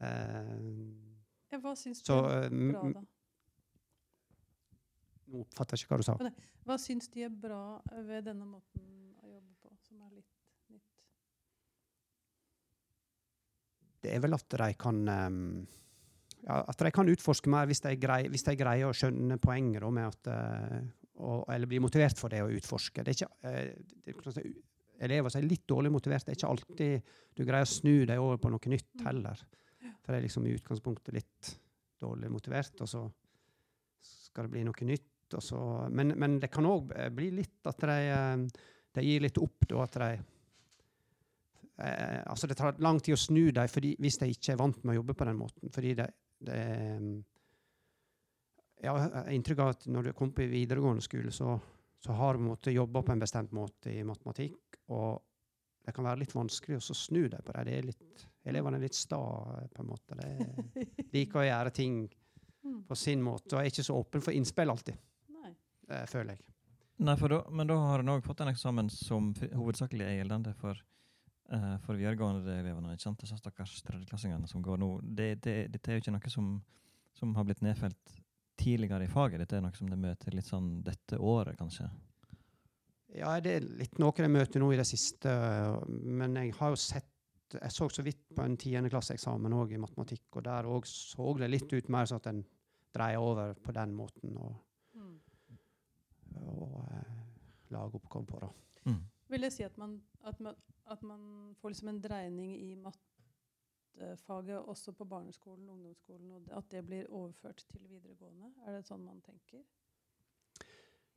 Ja. 0.00 0.14
Ja, 1.52 1.60
hva 1.62 1.76
syns 1.78 2.02
du 2.02 2.10
Så, 2.10 2.18
er 2.30 2.48
eh, 2.48 2.72
bra, 2.72 2.82
da? 2.96 3.04
Nå 5.26 5.42
oppfatter 5.42 5.76
jeg 5.76 5.86
ikke 5.86 5.94
hva 5.94 6.00
du 6.00 6.06
sa. 6.06 6.16
Hva 6.66 6.76
syns 6.80 7.08
de 7.14 7.24
er 7.26 7.32
bra 7.32 7.78
ved 8.06 8.26
denne 8.28 8.46
måten 8.46 8.84
å 9.22 9.30
jobbe 9.30 9.54
på, 9.62 9.72
som 9.86 10.02
er 10.06 10.12
litt 10.14 10.30
nytt? 10.74 10.84
Det 14.06 14.14
er 14.14 14.22
vel 14.22 14.38
at 14.38 14.46
de 14.54 14.68
kan 14.78 15.00
um, 15.02 15.40
ja, 16.44 16.60
At 16.62 16.78
de 16.78 16.92
kan 16.94 17.10
utforske 17.10 17.50
mer 17.50 17.66
hvis 17.70 17.82
de, 17.82 17.96
greier, 17.98 18.30
hvis 18.30 18.46
de 18.46 18.54
greier 18.58 18.90
å 18.90 18.94
skjønne 18.94 19.38
poenget 19.42 19.82
da, 19.82 19.90
med 19.98 20.06
at 20.12 20.30
uh, 20.30 20.78
og, 21.16 21.44
Eller 21.50 21.70
bli 21.70 21.82
motivert 21.82 22.18
for 22.20 22.30
det 22.30 22.44
å 22.44 22.50
utforske. 22.52 23.02
Det 23.02 23.14
er 23.14 23.18
ikke, 23.18 23.30
uh, 23.42 24.02
det 24.06 24.14
er, 24.14 24.34
si, 24.36 24.46
elever 25.06 25.32
som 25.32 25.42
er 25.42 25.50
litt 25.50 25.66
dårlig 25.68 25.90
motivert, 25.92 26.26
det 26.26 26.34
er 26.34 26.38
ikke 26.38 26.52
alltid 26.54 27.14
du 27.36 27.42
greier 27.44 27.66
å 27.66 27.70
snu 27.70 28.04
deg 28.08 28.20
over 28.22 28.38
på 28.40 28.52
noe 28.52 28.72
nytt 28.72 28.94
Mm. 28.96 29.06
heller. 29.08 29.42
For 30.04 30.14
jeg 30.14 30.20
er 30.20 30.26
liksom 30.26 30.46
i 30.46 30.54
utgangspunktet 30.56 31.16
litt 31.16 31.52
dårlig 32.00 32.30
motivert, 32.32 32.80
og 32.84 32.90
så 32.90 33.02
skal 34.06 34.46
det 34.46 34.54
bli 34.54 34.64
noe 34.66 34.88
nytt. 34.88 35.12
Så, 35.42 35.58
men, 35.90 36.14
men 36.20 36.38
det 36.38 36.52
kan 36.54 36.68
òg 36.68 36.92
bli 37.16 37.32
litt 37.34 37.66
at 37.66 37.82
de, 37.82 37.94
eh, 38.14 38.66
de 38.94 39.02
gir 39.02 39.24
litt 39.24 39.38
opp, 39.42 39.64
da, 39.66 39.80
at 39.82 39.96
de 39.98 40.10
eh, 41.82 42.20
altså 42.22 42.46
Det 42.46 42.58
tar 42.58 42.78
lang 42.84 43.00
tid 43.02 43.16
å 43.16 43.18
snu 43.18 43.48
dem 43.50 43.96
hvis 43.98 44.20
de 44.22 44.28
ikke 44.30 44.54
er 44.54 44.60
vant 44.60 44.84
med 44.84 44.94
å 44.94 45.00
jobbe 45.00 45.16
på 45.18 45.26
den 45.26 45.40
måten. 45.40 45.72
Fordi 45.74 45.96
det, 45.98 46.06
det 46.46 46.60
ja, 48.84 48.92
Jeg 48.92 49.10
har 49.16 49.32
inntrykk 49.34 49.64
av 49.64 49.72
at 49.74 49.88
når 49.90 50.08
du 50.08 50.12
kommer 50.12 50.38
på 50.38 50.50
videregående 50.52 51.04
skole, 51.04 51.32
så, 51.34 51.56
så 51.98 52.16
har 52.20 52.38
du 52.38 52.70
jobba 52.70 53.02
på 53.02 53.16
en 53.16 53.24
bestemt 53.24 53.56
måte 53.56 53.92
i 53.92 54.04
matematikk. 54.06 54.80
Og 54.94 55.18
det 55.86 55.94
kan 55.94 56.06
være 56.06 56.22
litt 56.22 56.34
vanskelig 56.34 56.78
å 56.78 56.96
snu 56.98 57.26
deg 57.30 57.42
på 57.42 57.54
det. 57.54 57.66
det 57.68 57.76
er 57.78 57.90
litt, 57.90 58.26
elevene 58.50 58.78
er 58.78 58.86
litt 58.86 58.96
sta, 58.98 59.18
på 59.74 59.82
en 59.82 59.90
måte. 59.90 60.16
De 60.20 60.86
liker 61.16 61.42
å 61.42 61.48
gjøre 61.50 61.74
ting 61.76 62.06
Mm. 62.66 62.80
på 62.88 62.96
sin 62.98 63.20
måte 63.22 63.54
og 63.54 63.60
er 63.60 63.68
ikke 63.70 63.84
så 63.86 63.94
åpen 63.94 64.22
for 64.24 64.34
innspill 64.34 64.66
alltid, 64.72 64.96
Nei. 65.30 65.52
eh, 65.88 66.02
føler 66.10 66.32
jeg. 66.34 66.40
Nei, 66.98 67.14
for 67.20 67.30
da, 67.30 67.36
men 67.54 67.68
da 67.70 67.76
har 67.78 68.02
en 68.02 68.10
òg 68.10 68.24
fått 68.26 68.40
en 68.42 68.50
eksamen 68.50 68.88
som 68.90 69.28
hovedsakelig 69.52 70.02
er 70.02 70.16
gjeldende 70.16 70.50
for, 70.58 70.80
uh, 71.52 71.76
for 71.84 71.94
videregående 71.94 72.56
elevene. 72.58 72.96
ikke 72.96 73.04
sant? 73.04 73.20
Disse 73.22 73.38
stakkars 73.38 73.76
tredjeklassingene 73.86 74.48
som 74.50 74.64
går 74.66 74.80
nå. 74.82 74.88
Det, 75.04 75.28
det, 75.44 75.54
dette 75.76 75.92
er 75.92 76.00
jo 76.00 76.02
ikke 76.02 76.16
noe 76.16 76.32
som, 76.32 76.48
som 77.14 77.34
har 77.38 77.46
blitt 77.46 77.62
nedfelt 77.62 78.16
tidligere 78.58 79.04
i 79.06 79.12
faget. 79.14 79.44
Dette 79.44 79.60
er 79.60 79.62
noe 79.68 79.76
som 79.78 79.92
de 79.92 80.00
møter 80.02 80.34
litt 80.34 80.50
sånn 80.50 80.80
dette 80.82 81.20
året, 81.22 81.54
kanskje. 81.60 81.86
Ja, 83.14 83.36
det 83.40 83.60
er 83.60 83.68
litt 83.78 84.00
noe 84.02 84.16
jeg 84.18 84.32
møter 84.32 84.58
nå 84.64 84.72
i 84.74 84.80
det 84.80 84.88
siste. 84.88 85.30
Men 85.86 86.34
jeg 86.40 86.56
har 86.58 86.74
jo 86.74 86.80
sett 86.80 87.12
Jeg 87.54 87.72
så 87.72 87.88
så 87.88 88.02
vidt 88.02 88.34
på 88.34 88.42
en 88.42 88.56
tiendeklasseeksamen 88.56 89.52
òg 89.52 89.72
i 89.72 89.76
matematikk, 89.78 90.24
og 90.36 90.44
der 90.44 90.64
òg 90.64 90.86
så 90.86 91.38
det 91.38 91.50
litt 91.50 91.72
ut 91.72 91.88
mer 91.88 92.04
sånn 92.06 92.16
at 92.16 92.26
en 92.26 92.44
dreier 92.94 93.18
over 93.22 93.54
på 93.54 93.72
den 93.72 93.94
måten 93.94 94.36
og, 94.36 94.56
Mm. 94.96 95.20
og 96.36 96.84
eh, 96.90 97.12
lager 97.70 97.94
oppgave 98.00 98.26
på. 98.26 98.38
da. 98.40 98.48
Mm. 98.90 99.00
Vil 99.28 99.40
det 99.40 99.52
si 99.52 99.62
at 99.66 99.76
man, 99.78 100.00
at 100.24 100.40
man, 100.40 100.54
at 100.86 101.02
man 101.02 101.54
får 101.60 101.68
liksom 101.70 101.88
en 101.88 102.00
dreining 102.00 102.54
i 102.56 102.74
mattefaget 102.76 104.58
også 104.68 104.92
på 104.92 105.04
barneskolen, 105.04 105.68
ungdomsskolen, 105.68 106.30
og 106.32 106.42
at 106.56 106.68
det 106.70 106.84
blir 106.86 107.06
overført 107.10 107.64
til 107.68 107.80
videregående? 107.88 108.52
Er 108.66 108.72
det 108.78 108.86
sånn 108.86 109.04
man 109.04 109.20
tenker? 109.20 109.62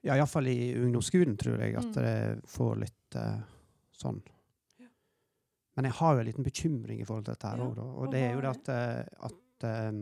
Ja, 0.03 0.15
iallfall 0.15 0.47
i 0.47 0.73
ungdomsskolen 0.79 1.37
tror 1.37 1.59
jeg 1.59 1.75
at 1.75 1.85
Mm. 1.85 1.93
det 1.93 2.41
får 2.47 2.75
litt 2.79 3.15
eh, 3.15 3.41
sånn. 3.93 4.21
Ja. 5.79 5.81
Men 5.81 5.87
jeg 5.87 5.95
har 6.01 6.11
jo 6.11 6.19
en 6.19 6.27
liten 6.27 6.43
bekymring 6.43 6.99
i 6.99 7.05
forhold 7.07 7.23
til 7.23 7.37
dette 7.37 7.53
her 7.53 7.61
Ja, 7.61 7.69
òg, 7.69 7.77
og 7.79 7.99
og 8.03 8.11
det 8.11 8.19
er 8.25 8.33
jo 8.35 8.41
det 8.43 8.49
at, 8.51 8.71
eh, 8.73 9.29
at 9.29 9.67
um, 9.93 10.01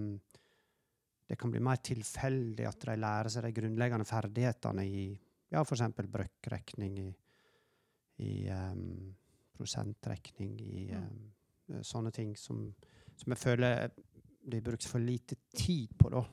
det 1.29 1.38
kan 1.38 1.51
bli 1.53 1.62
mer 1.62 1.81
tilfeldig 1.84 2.65
at 2.65 2.81
de 2.81 2.96
lærer 2.98 3.29
seg 3.29 3.46
de 3.46 3.53
grunnleggende 3.60 4.07
ferdighetene 4.07 4.86
i 4.88 5.03
ja, 5.51 5.62
f.eks. 5.62 5.84
brøkkrekning, 6.01 6.98
i, 7.03 7.12
i 8.25 8.31
um, 8.50 9.13
prosentrekning, 9.55 10.57
i 10.60 10.88
um, 10.98 11.84
sånne 11.86 12.12
ting 12.15 12.34
som, 12.39 12.65
som 13.13 13.36
jeg 13.36 13.43
føler 13.43 13.93
det 14.48 14.63
brukes 14.63 14.89
for 14.89 15.03
lite 15.03 15.38
tid 15.53 15.93
på, 16.00 16.10
da. 16.10 16.24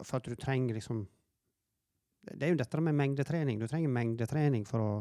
For 0.00 0.18
at 0.18 0.26
du 0.26 0.34
trenger 0.34 0.74
liksom 0.74 1.04
Det 2.26 2.42
er 2.42 2.48
jo 2.50 2.58
dette 2.58 2.80
med 2.82 2.94
mengdetrening. 2.98 3.60
Du 3.60 3.68
trenger 3.70 3.92
mengdetrening 3.94 4.64
for 4.66 4.82
å, 4.82 4.94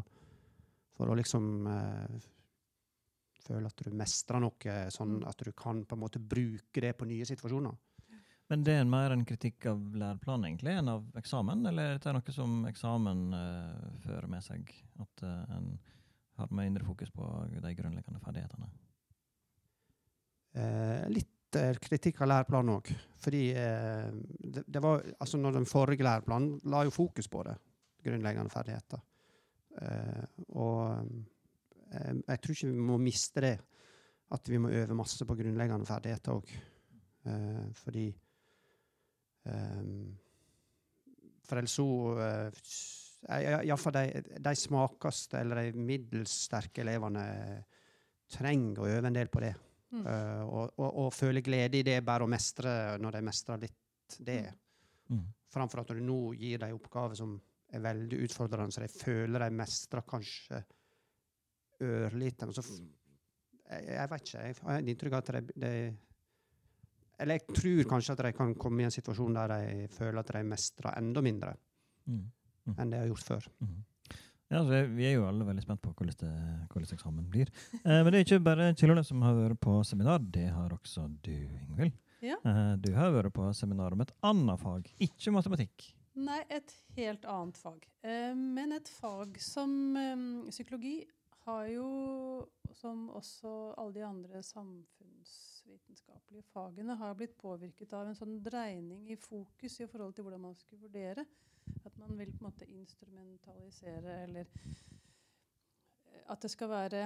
for 0.94 1.10
å 1.10 1.16
liksom 1.18 1.66
eh, 1.72 2.20
føle 3.46 3.70
at 3.70 3.84
du 3.86 3.92
mestrer 3.96 4.42
noe, 4.44 4.78
sånn 4.94 5.20
Mm. 5.20 5.28
at 5.30 5.44
du 5.46 5.52
kan 5.52 5.84
på 5.86 5.96
en 5.96 6.02
måte 6.02 6.20
bruke 6.20 6.82
det 6.82 6.94
på 6.98 7.08
nye 7.08 7.26
situasjoner. 7.26 7.76
Men 8.50 8.64
det 8.64 8.76
er 8.78 8.86
mer 8.86 9.12
en 9.12 9.26
kritikk 9.26 9.66
av 9.72 9.80
læreplanen 9.98 10.46
egentlig 10.46 10.76
enn 10.78 10.90
av 10.92 11.06
eksamen? 11.18 11.66
Eller 11.66 11.84
er 11.84 11.98
dette 11.98 12.14
noe 12.14 12.34
som 12.36 12.66
eksamen 12.70 13.24
uh, 13.34 14.02
fører 14.04 14.28
med 14.30 14.46
seg? 14.46 14.70
At 15.02 15.24
uh, 15.26 15.56
en 15.56 15.72
har 16.38 16.52
mindre 16.54 16.86
fokus 16.86 17.10
på 17.16 17.26
de 17.50 17.74
grunnleggende 17.74 18.22
ferdighetene? 18.22 18.70
Uh, 20.56 21.10
litt 21.10 21.58
eh, 21.58 21.74
kritikk 21.82 22.22
av 22.22 22.30
læreplanen 22.32 22.76
òg. 22.76 22.92
Fordi 23.24 23.44
eh, 23.58 24.12
det, 24.40 24.66
det 24.68 24.82
var, 24.84 25.02
altså 25.20 25.40
når 25.42 25.58
den 25.58 25.68
forrige 25.70 26.06
læreplanen 26.06 26.60
la 26.72 26.84
jo 26.86 26.94
fokus 26.94 27.28
på 27.32 27.44
det, 27.48 27.56
grunnleggende 28.06 28.54
ferdigheter. 28.54 29.02
Eh, 29.82 30.26
og 30.54 30.82
eh, 30.92 31.16
jeg 31.96 32.42
tror 32.42 32.56
ikke 32.56 32.72
vi 32.72 32.86
må 32.92 33.00
miste 33.02 33.44
det. 33.44 33.56
At 34.36 34.50
vi 34.50 34.58
må 34.58 34.72
øve 34.74 34.98
masse 34.98 35.26
på 35.28 35.38
grunnleggende 35.38 35.88
ferdigheter 35.88 36.34
òg. 36.34 36.54
Eh, 37.26 37.66
fordi 37.74 38.06
eh, 39.50 39.82
For 41.46 41.58
ellers 41.58 41.76
så 41.78 41.86
uh, 42.18 42.50
Iallfall 43.66 43.94
de, 43.94 44.24
de 44.42 44.54
smakeste 44.58 45.40
eller 45.42 45.62
de 45.64 45.82
middels 45.82 46.34
sterke 46.46 46.84
elevene 46.84 47.24
trenger 48.34 48.82
å 48.82 48.90
øve 48.90 49.10
en 49.10 49.18
del 49.18 49.30
på 49.34 49.42
det. 49.42 49.54
Mm. 49.94 50.04
Uh, 50.06 50.44
og, 50.46 50.80
og, 50.82 50.90
og 51.06 51.12
føle 51.14 51.44
glede 51.46 51.80
i 51.80 51.86
det, 51.86 52.00
bare 52.06 52.26
å 52.26 52.30
mestre 52.30 52.72
når 53.02 53.18
de 53.18 53.24
mestrer 53.26 53.62
litt 53.62 54.18
det. 54.26 54.42
Mm. 55.14 55.26
Framfor 55.54 55.84
at 55.84 55.94
du 55.94 56.02
nå 56.02 56.20
gir 56.38 56.62
dem 56.62 56.78
oppgaver 56.78 57.18
som 57.18 57.38
er 57.74 57.86
veldig 57.86 58.24
utfordrende, 58.26 58.74
så 58.74 58.84
de 58.84 58.90
føler 58.90 59.46
de 59.46 59.58
mestrer 59.58 60.06
kanskje 60.10 60.62
ørlite. 61.82 62.46
Men 62.46 62.54
jeg, 63.66 63.88
jeg 63.90 64.10
vet 64.12 64.22
ikke. 64.28 64.44
Jeg 64.46 64.56
har 64.62 64.80
inntrykk 64.82 65.14
av 65.14 65.24
at 65.24 65.32
de, 65.34 65.42
de 65.66 65.72
Eller 67.20 67.40
jeg 67.40 67.56
tror 67.56 67.84
kanskje 67.90 68.12
at 68.18 68.24
de 68.28 68.32
kan 68.36 68.54
komme 68.60 68.82
i 68.84 68.86
en 68.90 68.92
situasjon 68.94 69.34
der 69.38 69.48
de 69.54 69.88
føler 69.96 70.20
at 70.20 70.32
de 70.36 70.44
mestrer 70.44 70.98
enda 71.00 71.22
mindre 71.22 71.56
Mm. 72.06 72.28
enn 72.78 72.90
de 72.92 72.98
har 73.00 73.08
gjort 73.10 73.24
før. 73.26 73.46
Mm. 73.66 73.80
Ja, 74.52 74.60
så 74.64 74.74
er- 74.74 74.88
Vi 74.94 75.06
er 75.06 75.14
jo 75.16 75.24
alle 75.28 75.44
veldig 75.46 75.64
spent 75.64 75.82
på 75.82 75.92
hvordan, 75.94 76.14
det, 76.20 76.68
hvordan 76.70 76.94
eksamen 76.94 77.30
blir. 77.32 77.48
Eh, 77.84 78.04
men 78.04 78.12
det 78.12 78.20
er 78.20 78.26
ikke 78.26 78.44
bare 78.44 78.74
Kjellone 78.76 79.04
som 79.04 79.22
har 79.24 79.34
vært 79.34 79.60
på 79.60 79.84
seminar, 79.84 80.20
det 80.20 80.50
har 80.54 80.70
også 80.70 81.08
du, 81.24 81.32
Ingvild. 81.32 81.94
Ja. 82.22 82.36
Eh, 82.46 82.76
du 82.78 82.92
har 82.94 83.10
vært 83.12 83.34
på 83.34 83.48
seminar 83.56 83.92
om 83.94 84.02
et 84.02 84.12
annet 84.24 84.60
fag, 84.60 84.86
ikke 85.02 85.34
matematikk. 85.34 85.94
Nei, 86.16 86.44
et 86.50 86.72
helt 86.96 87.26
annet 87.26 87.58
fag. 87.58 87.88
Eh, 88.04 88.34
men 88.36 88.72
et 88.74 88.88
fag 88.88 89.38
som 89.42 89.98
eh, 89.98 90.16
psykologi 90.52 91.04
har 91.46 91.68
jo, 91.70 91.86
som 92.74 93.04
også 93.14 93.76
alle 93.78 93.94
de 93.94 94.02
andre 94.06 94.44
samfunnsvitenskapelige 94.44 96.44
fagene, 96.50 96.96
har 96.98 97.14
blitt 97.18 97.38
påvirket 97.38 97.94
av 97.94 98.08
en 98.10 98.16
sånn 98.18 98.44
dreining 98.44 99.10
i 99.14 99.18
fokus 99.22 99.80
i 99.82 99.88
forhold 99.90 100.14
til 100.18 100.24
hvordan 100.26 100.42
man 100.48 100.56
skulle 100.58 100.82
vurdere. 100.88 101.26
At 101.86 101.98
man 102.02 102.18
vil 102.18 102.32
på 102.34 102.38
en 102.42 102.50
måte 102.50 102.66
instrumentalisere, 102.70 104.24
eller 104.26 104.46
eh, 106.10 106.24
at 106.34 106.42
det 106.42 106.52
skal 106.54 106.70
være 106.74 107.02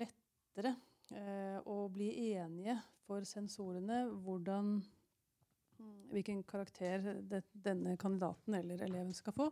lettere 0.00 0.72
eh, 1.12 1.58
å 1.60 1.88
bli 1.92 2.32
enige 2.32 2.76
for 3.06 3.20
sensorene 3.28 3.98
hvordan 4.24 4.66
mm, 4.80 6.02
hvilken 6.12 6.40
karakter 6.48 6.98
det, 7.28 7.42
denne 7.52 7.96
kandidaten 8.00 8.54
eller 8.56 8.82
eleven 8.88 9.14
skal 9.16 9.32
få. 9.36 9.46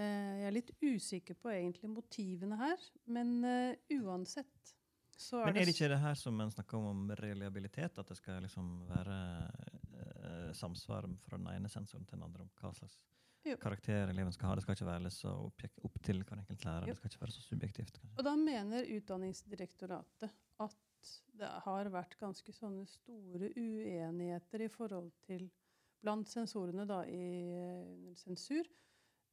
Eh, 0.00 0.34
jeg 0.40 0.48
er 0.48 0.54
litt 0.54 0.70
usikker 0.80 1.36
på 1.36 1.50
egentlig 1.52 1.90
motivene 1.92 2.56
her, 2.60 2.84
men 3.12 3.32
eh, 3.44 3.98
uansett 3.98 4.74
så 5.20 5.42
er 5.42 5.50
Men 5.50 5.60
er 5.60 5.68
det 5.68 5.74
ikke 5.74 5.90
det 5.92 6.00
her 6.00 6.16
som 6.16 6.40
en 6.40 6.52
snakker 6.54 6.78
om 6.78 6.86
om 6.94 7.14
reliabilitet? 7.18 7.98
At 8.00 8.08
det 8.08 8.16
skal 8.16 8.40
liksom 8.46 8.70
være 8.88 9.18
eh, 10.00 10.52
samsvar 10.56 11.08
fra 11.26 11.36
den 11.36 11.50
ene 11.52 11.68
sensoren 11.68 12.06
til 12.08 12.16
den 12.16 12.24
andre 12.30 12.46
om 12.46 12.52
hva 12.62 12.72
slags 12.78 12.96
Jo. 13.44 13.58
karakter 13.60 14.08
eleven 14.08 14.32
skal 14.32 14.48
ha. 14.48 14.56
Det 14.56 14.64
skal 14.64 14.78
ikke 14.78 14.88
være 14.88 15.12
så 15.12 15.34
opp 15.50 16.00
til 16.06 16.24
hver 16.24 16.40
enkelt 16.40 16.64
lærer. 16.64 16.88
Jo. 16.88 16.94
Det 16.94 17.02
skal 17.02 17.12
ikke 17.12 17.24
være 17.26 17.36
så 17.36 17.44
subjektivt. 17.44 18.00
kanskje. 18.00 18.16
Og 18.16 18.24
da 18.24 18.36
mener 18.40 18.90
Utdanningsdirektoratet 18.96 20.36
at 20.64 21.12
det 21.40 21.48
har 21.64 21.88
vært 21.92 22.16
ganske 22.20 22.52
sånne 22.52 22.86
store 22.88 23.52
uenigheter 23.56 24.64
i 24.64 24.72
forhold 24.72 25.12
til 25.28 25.50
blant 26.00 26.28
sensorene 26.28 26.86
da 26.88 27.02
i 27.04 27.24
under 27.60 28.16
sensur 28.16 28.64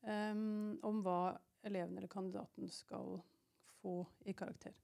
em, 0.04 0.78
om 0.86 1.02
hva 1.06 1.38
eleven 1.68 1.98
eller 1.98 2.12
kandidaten 2.12 2.70
skal 2.72 3.18
få 3.80 4.02
i 4.26 4.36
karakter. 4.38 4.76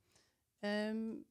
Um, 0.63 1.23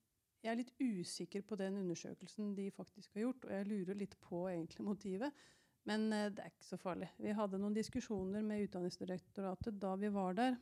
jeg 0.43 0.51
er 0.51 0.59
litt 0.59 0.73
usikker 0.81 1.45
på 1.47 1.57
den 1.61 1.79
undersøkelsen 1.85 2.55
de 2.57 2.67
faktisk 2.75 3.15
har 3.15 3.29
gjort, 3.29 3.45
og 3.47 3.53
jeg 3.55 3.69
lurer 3.71 3.99
litt 3.99 4.17
på 4.27 4.43
egentlig 4.51 4.85
motivet. 4.87 5.45
Men 5.87 6.09
eh, 6.15 6.29
det 6.35 6.43
er 6.43 6.51
ikke 6.51 6.67
så 6.67 6.79
farlig. 6.79 7.09
Vi 7.23 7.35
hadde 7.35 7.61
noen 7.63 7.77
diskusjoner 7.77 8.43
med 8.47 8.65
Utdanningsdirektoratet 8.67 9.79
da 9.83 9.95
vi 9.99 10.11
var 10.15 10.37
der, 10.39 10.59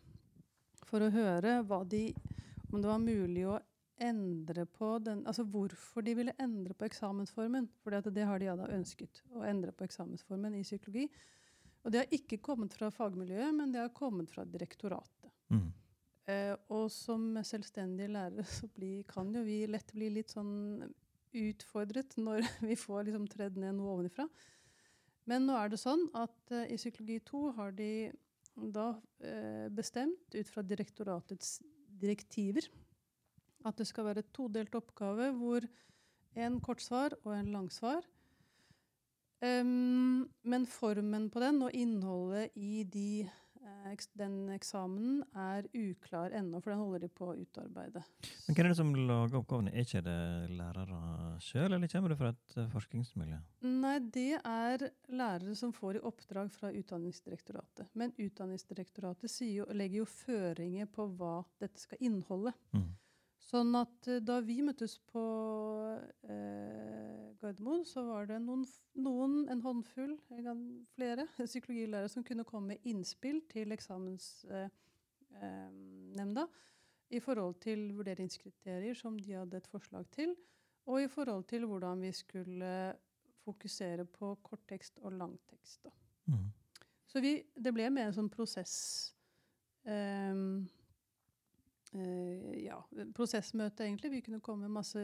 for 0.85 1.05
å 1.05 1.11
høre 1.13 1.61
de, 1.89 2.05
om 2.71 2.81
det 2.81 2.89
var 2.89 3.03
mulig 3.03 3.47
å 3.49 3.59
endre 4.01 4.65
på 4.69 4.95
den, 5.05 5.27
altså 5.29 5.45
hvorfor 5.45 6.05
de 6.05 6.15
ville 6.17 6.37
endre 6.41 6.77
på 6.77 6.89
eksamensformen. 6.89 7.69
For 7.81 7.93
det 7.93 8.25
har 8.29 8.41
de 8.41 8.49
ja 8.49 8.57
da 8.57 8.69
ønsket, 8.73 9.23
å 9.37 9.45
endre 9.49 9.73
på 9.77 9.85
eksamensformen 9.89 10.57
i 10.57 10.65
psykologi. 10.65 11.07
Og 11.85 11.93
det 11.93 12.03
har 12.03 12.15
ikke 12.15 12.41
kommet 12.45 12.75
fra 12.77 12.91
fagmiljøet, 12.93 13.55
men 13.57 13.73
det 13.73 13.83
har 13.83 13.93
kommet 13.97 14.31
fra 14.33 14.45
direktoratet. 14.45 15.31
Mm. 15.49 15.69
Eh, 16.31 16.55
og 16.77 16.91
som 16.93 17.33
selvstendige 17.47 18.13
lærere 18.13 18.45
så 18.49 18.69
bli, 18.75 19.01
kan 19.09 19.33
jo 19.35 19.45
vi 19.47 19.63
lett 19.71 19.95
bli 19.97 20.11
litt 20.13 20.35
sånn 20.35 20.85
utfordret 21.41 22.17
når 22.21 22.45
vi 22.69 22.77
får 22.79 23.09
liksom 23.09 23.29
tredd 23.31 23.59
ned 23.61 23.79
noe 23.79 23.97
ovenifra. 23.97 24.29
Men 25.31 25.47
nå 25.47 25.57
er 25.57 25.73
det 25.73 25.81
sånn 25.81 26.05
at 26.19 26.53
eh, 26.55 26.69
i 26.75 26.79
psykologi 26.81 27.21
2 27.31 27.43
har 27.57 27.75
de 27.79 27.93
da 28.61 28.93
eh, 29.25 29.67
bestemt 29.73 30.35
ut 30.37 30.49
fra 30.53 30.65
direktoratets 30.67 31.61
direktiver 32.01 32.67
at 33.69 33.77
det 33.77 33.87
skal 33.89 34.09
være 34.09 34.25
et 34.25 34.33
todelt 34.37 34.75
oppgave 34.77 35.31
hvor 35.37 35.67
en 36.41 36.59
kortsvar 36.65 37.17
og 37.25 37.35
en 37.35 37.53
langsvar. 37.53 38.05
Em, 39.41 40.27
men 40.45 40.67
formen 40.69 41.31
på 41.33 41.41
den 41.41 41.63
og 41.65 41.77
innholdet 41.77 42.53
i 42.61 42.83
de, 42.85 43.25
eh, 43.65 44.03
den 44.21 44.35
eksamenen 44.53 45.23
er 45.33 45.65
uklar 45.73 46.35
ennå, 46.37 46.61
for 46.61 46.75
den 46.75 46.83
holder 46.83 47.07
de 47.07 47.09
på 47.09 47.31
å 47.31 47.37
utarbeide. 47.39 48.03
Men 48.47 48.59
hvem 48.59 48.67
er 48.67 48.69
det 48.69 48.77
som 48.83 48.93
lager 48.93 49.41
oppgavene? 49.41 49.73
Er 49.73 49.89
ikke 49.89 50.05
det 50.05 50.19
lærere 50.59 51.01
sjøl, 51.41 51.73
eller 51.73 51.89
kommer 51.89 52.13
det 52.13 52.21
fra 52.21 52.35
et 52.35 52.57
eh, 52.61 52.69
forskningsmiljø? 52.75 53.41
Nei, 53.81 53.97
det 54.13 54.43
er 54.45 54.89
lærere 55.09 55.57
som 55.57 55.73
får 55.73 55.97
i 55.97 56.05
oppdrag 56.13 56.53
fra 56.53 56.73
Utdanningsdirektoratet. 56.77 57.89
Men 57.95 58.13
Utdanningsdirektoratet 58.21 59.41
jo, 59.49 59.65
legger 59.73 60.03
jo 60.03 60.11
føringer 60.19 60.91
på 60.93 61.09
hva 61.17 61.39
dette 61.65 61.81
skal 61.81 62.05
inneholde. 62.05 62.53
Mm. 62.77 62.91
Sånn 63.51 63.75
at 63.79 64.09
eh, 64.11 64.21
da 64.23 64.41
vi 64.45 64.63
møttes 64.63 64.99
på 65.11 65.23
eh, 66.23 67.35
Gardermoen, 67.41 67.85
så 67.89 68.05
var 68.07 68.27
det 68.31 68.39
noen, 68.45 68.65
noen, 69.01 69.49
en 69.51 69.63
håndfull, 69.65 70.15
flere, 70.95 71.25
psykologilærere 71.51 72.09
som 72.13 72.25
kunne 72.27 72.45
komme 72.47 72.67
med 72.75 72.81
innspill 72.91 73.39
til 73.51 73.73
eksamensnemnda 73.75 76.45
eh, 76.47 76.47
eh, 76.47 76.51
i 77.11 77.19
forhold 77.19 77.57
til 77.65 77.89
vurderingskriterier 77.97 78.95
som 78.95 79.19
de 79.19 79.33
hadde 79.35 79.57
et 79.59 79.71
forslag 79.71 80.05
til, 80.15 80.37
og 80.87 81.03
i 81.03 81.09
forhold 81.11 81.45
til 81.51 81.67
hvordan 81.67 82.03
vi 82.07 82.13
skulle 82.15 82.95
fokusere 83.45 84.05
på 84.05 84.35
korttekst 84.47 84.99
og 85.03 85.13
langtekst. 85.19 85.87
Mm. 86.31 86.53
Så 87.07 87.21
vi, 87.21 87.43
det 87.57 87.73
ble 87.75 87.91
mer 87.91 88.09
en 88.09 88.15
sånn 88.15 88.31
prosess 88.31 88.75
ehm, 89.89 90.69
eh, 91.97 92.50
Ja, 92.71 92.79
prosessmøte, 93.17 93.85
egentlig. 93.87 94.13
Vi 94.13 94.23
kunne 94.29 94.43
komme 94.45 94.69
med 94.69 94.77
masse 94.79 95.01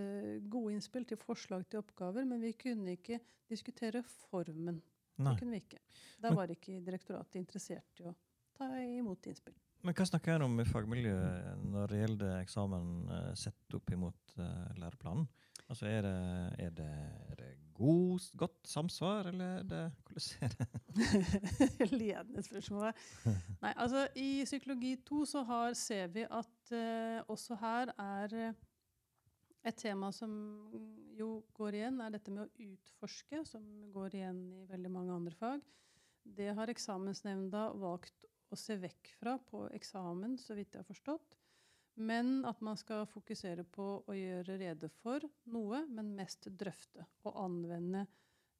gode 0.50 0.76
innspill 0.76 1.06
til 1.08 1.18
forslag 1.18 1.66
til 1.70 1.82
oppgaver, 1.82 2.26
men 2.28 2.42
vi 2.44 2.52
kunne 2.58 2.94
ikke 2.94 3.18
diskutere 3.50 4.04
formen. 4.06 4.78
Nei. 5.16 5.32
Det 5.32 5.40
kunne 5.40 5.56
vi 5.56 5.62
ikke. 5.64 5.80
Da 6.22 6.32
var 6.36 6.52
ikke 6.52 6.78
direktoratet 6.84 7.40
interessert 7.40 8.02
i 8.02 8.06
å 8.06 8.14
ta 8.56 8.68
imot 8.84 9.26
innspill. 9.26 9.56
Men 9.86 9.94
hva 9.96 10.06
snakker 10.08 10.36
en 10.36 10.46
om 10.46 10.60
i 10.60 10.66
fagmiljøet 10.66 11.64
når 11.72 11.92
det 11.92 11.98
gjelder 12.00 12.38
eksamen 12.40 12.92
eh, 13.12 13.32
sett 13.38 13.76
opp 13.76 13.92
imot 13.94 14.36
eh, 14.38 14.78
læreplanen? 14.80 15.26
Altså 15.66 15.88
er 15.90 16.06
det, 16.06 16.16
er 16.62 16.74
det, 16.78 16.90
er 17.32 17.40
det 17.40 17.50
god, 17.76 18.28
godt 18.40 18.68
samsvar, 18.68 19.28
eller 19.30 19.58
er 19.60 19.66
det, 19.70 19.82
hvordan 20.08 20.46
er 20.46 20.54
det? 20.60 21.92
Ledende 22.00 22.42
spørsmål. 22.42 22.92
Nei, 23.62 23.72
altså 23.74 24.06
I 24.16 24.30
psykologi 24.44 24.96
2 25.06 25.24
så 25.28 25.44
har, 25.48 25.76
ser 25.78 26.10
vi 26.14 26.24
at 26.24 26.72
eh, 26.74 27.20
også 27.32 27.58
her 27.60 27.92
er 28.02 28.36
eh, 28.40 28.62
et 29.66 29.78
tema 29.80 30.12
som 30.14 30.32
jo 31.16 31.40
går 31.56 31.80
igjen, 31.80 32.00
er 32.00 32.14
dette 32.14 32.32
med 32.32 32.46
å 32.46 32.70
utforske, 32.70 33.42
som 33.48 33.64
går 33.94 34.20
igjen 34.20 34.44
i 34.54 34.66
veldig 34.70 34.92
mange 34.92 35.16
andre 35.16 35.34
fag. 35.36 35.64
Det 36.36 36.52
har 36.54 36.70
eksamensnemnda 36.70 37.70
valgt 37.78 38.26
å 38.52 38.58
se 38.58 38.76
vekk 38.78 39.10
fra 39.18 39.36
på 39.50 39.66
eksamen, 39.74 40.36
så 40.38 40.54
vidt 40.58 40.74
jeg 40.74 40.84
har 40.84 40.88
forstått. 40.88 41.36
Men 41.96 42.44
at 42.44 42.60
man 42.60 42.76
skal 42.76 43.06
fokusere 43.08 43.64
på 43.72 43.84
å 44.04 44.14
gjøre 44.16 44.58
rede 44.60 44.88
for 45.00 45.24
noe, 45.48 45.80
men 45.88 46.12
mest 46.18 46.48
drøfte 46.52 47.06
og 47.24 47.38
anvende 47.40 48.02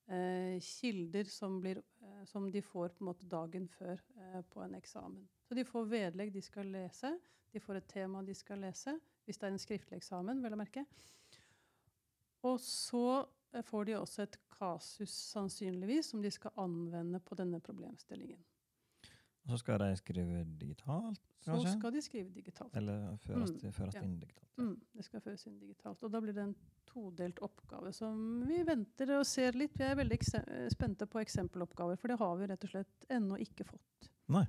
eh, 0.09 0.57
kilder 0.65 1.29
som, 1.29 1.59
blir, 1.61 1.83
eh, 2.01 2.23
som 2.25 2.49
de 2.53 2.63
får 2.65 2.95
på 2.95 3.05
en 3.05 3.11
måte 3.11 3.29
dagen 3.29 3.69
før 3.69 4.01
eh, 4.01 4.41
på 4.49 4.65
en 4.65 4.79
eksamen. 4.79 5.27
Så 5.45 5.59
de 5.59 5.67
får 5.69 5.91
vedlegg 5.91 6.33
de 6.33 6.43
skal 6.43 6.73
lese, 6.73 7.13
de 7.53 7.61
får 7.61 7.83
et 7.83 7.93
tema 7.93 8.25
de 8.25 8.35
skal 8.35 8.65
lese, 8.65 8.97
hvis 9.27 9.39
det 9.43 9.49
er 9.49 9.55
en 9.55 9.63
skriftlig 9.63 10.01
eksamen, 10.01 10.41
vel 10.41 10.57
å 10.57 10.61
merke. 10.61 10.87
Og 12.49 12.57
så 12.63 13.07
eh, 13.53 13.65
får 13.69 13.89
de 13.91 13.99
også 14.01 14.25
et 14.25 14.41
kasus, 14.57 15.13
sannsynligvis, 15.37 16.13
som 16.15 16.25
de 16.25 16.33
skal 16.33 16.57
anvende 16.63 17.21
på 17.21 17.37
denne 17.37 17.61
problemstillingen. 17.61 18.41
Så 19.47 19.59
skal 19.61 19.79
de 19.79 19.93
skrive 19.97 20.45
digitalt, 20.59 21.21
Så 21.45 21.61
skal 21.77 21.93
de 21.93 22.01
skrive 22.03 22.33
digitalt. 22.35 22.75
Eller 22.77 23.17
føres, 23.23 23.53
Mm, 23.63 23.73
føres 23.73 23.95
ja. 23.95 24.03
inn 24.03 24.19
digitalt? 24.19 24.49
Mm, 24.59 24.81
det 24.97 25.05
skal 25.05 25.21
føres 25.21 25.47
inn 25.47 25.59
digitalt. 25.61 26.03
Og 26.03 26.11
da 26.11 26.21
blir 26.21 26.35
det 26.35 26.43
en 26.43 26.55
todelt 26.87 27.39
oppgave 27.45 27.93
som 27.95 28.43
vi 28.49 28.63
venter 28.65 29.13
og 29.19 29.25
ser 29.27 29.53
litt. 29.53 29.77
Vi 29.79 29.85
er 29.85 29.95
veldig 29.95 30.19
spente 30.73 31.07
på 31.07 31.21
eksempeloppgaver, 31.23 31.97
for 31.99 32.09
det 32.09 32.19
har 32.19 32.37
vi 32.37 32.47
rett 32.47 32.65
og 32.65 32.71
slett 32.71 33.07
ennå 33.11 33.39
ikke 33.39 33.65
fått. 33.69 34.11
Nei. 34.29 34.47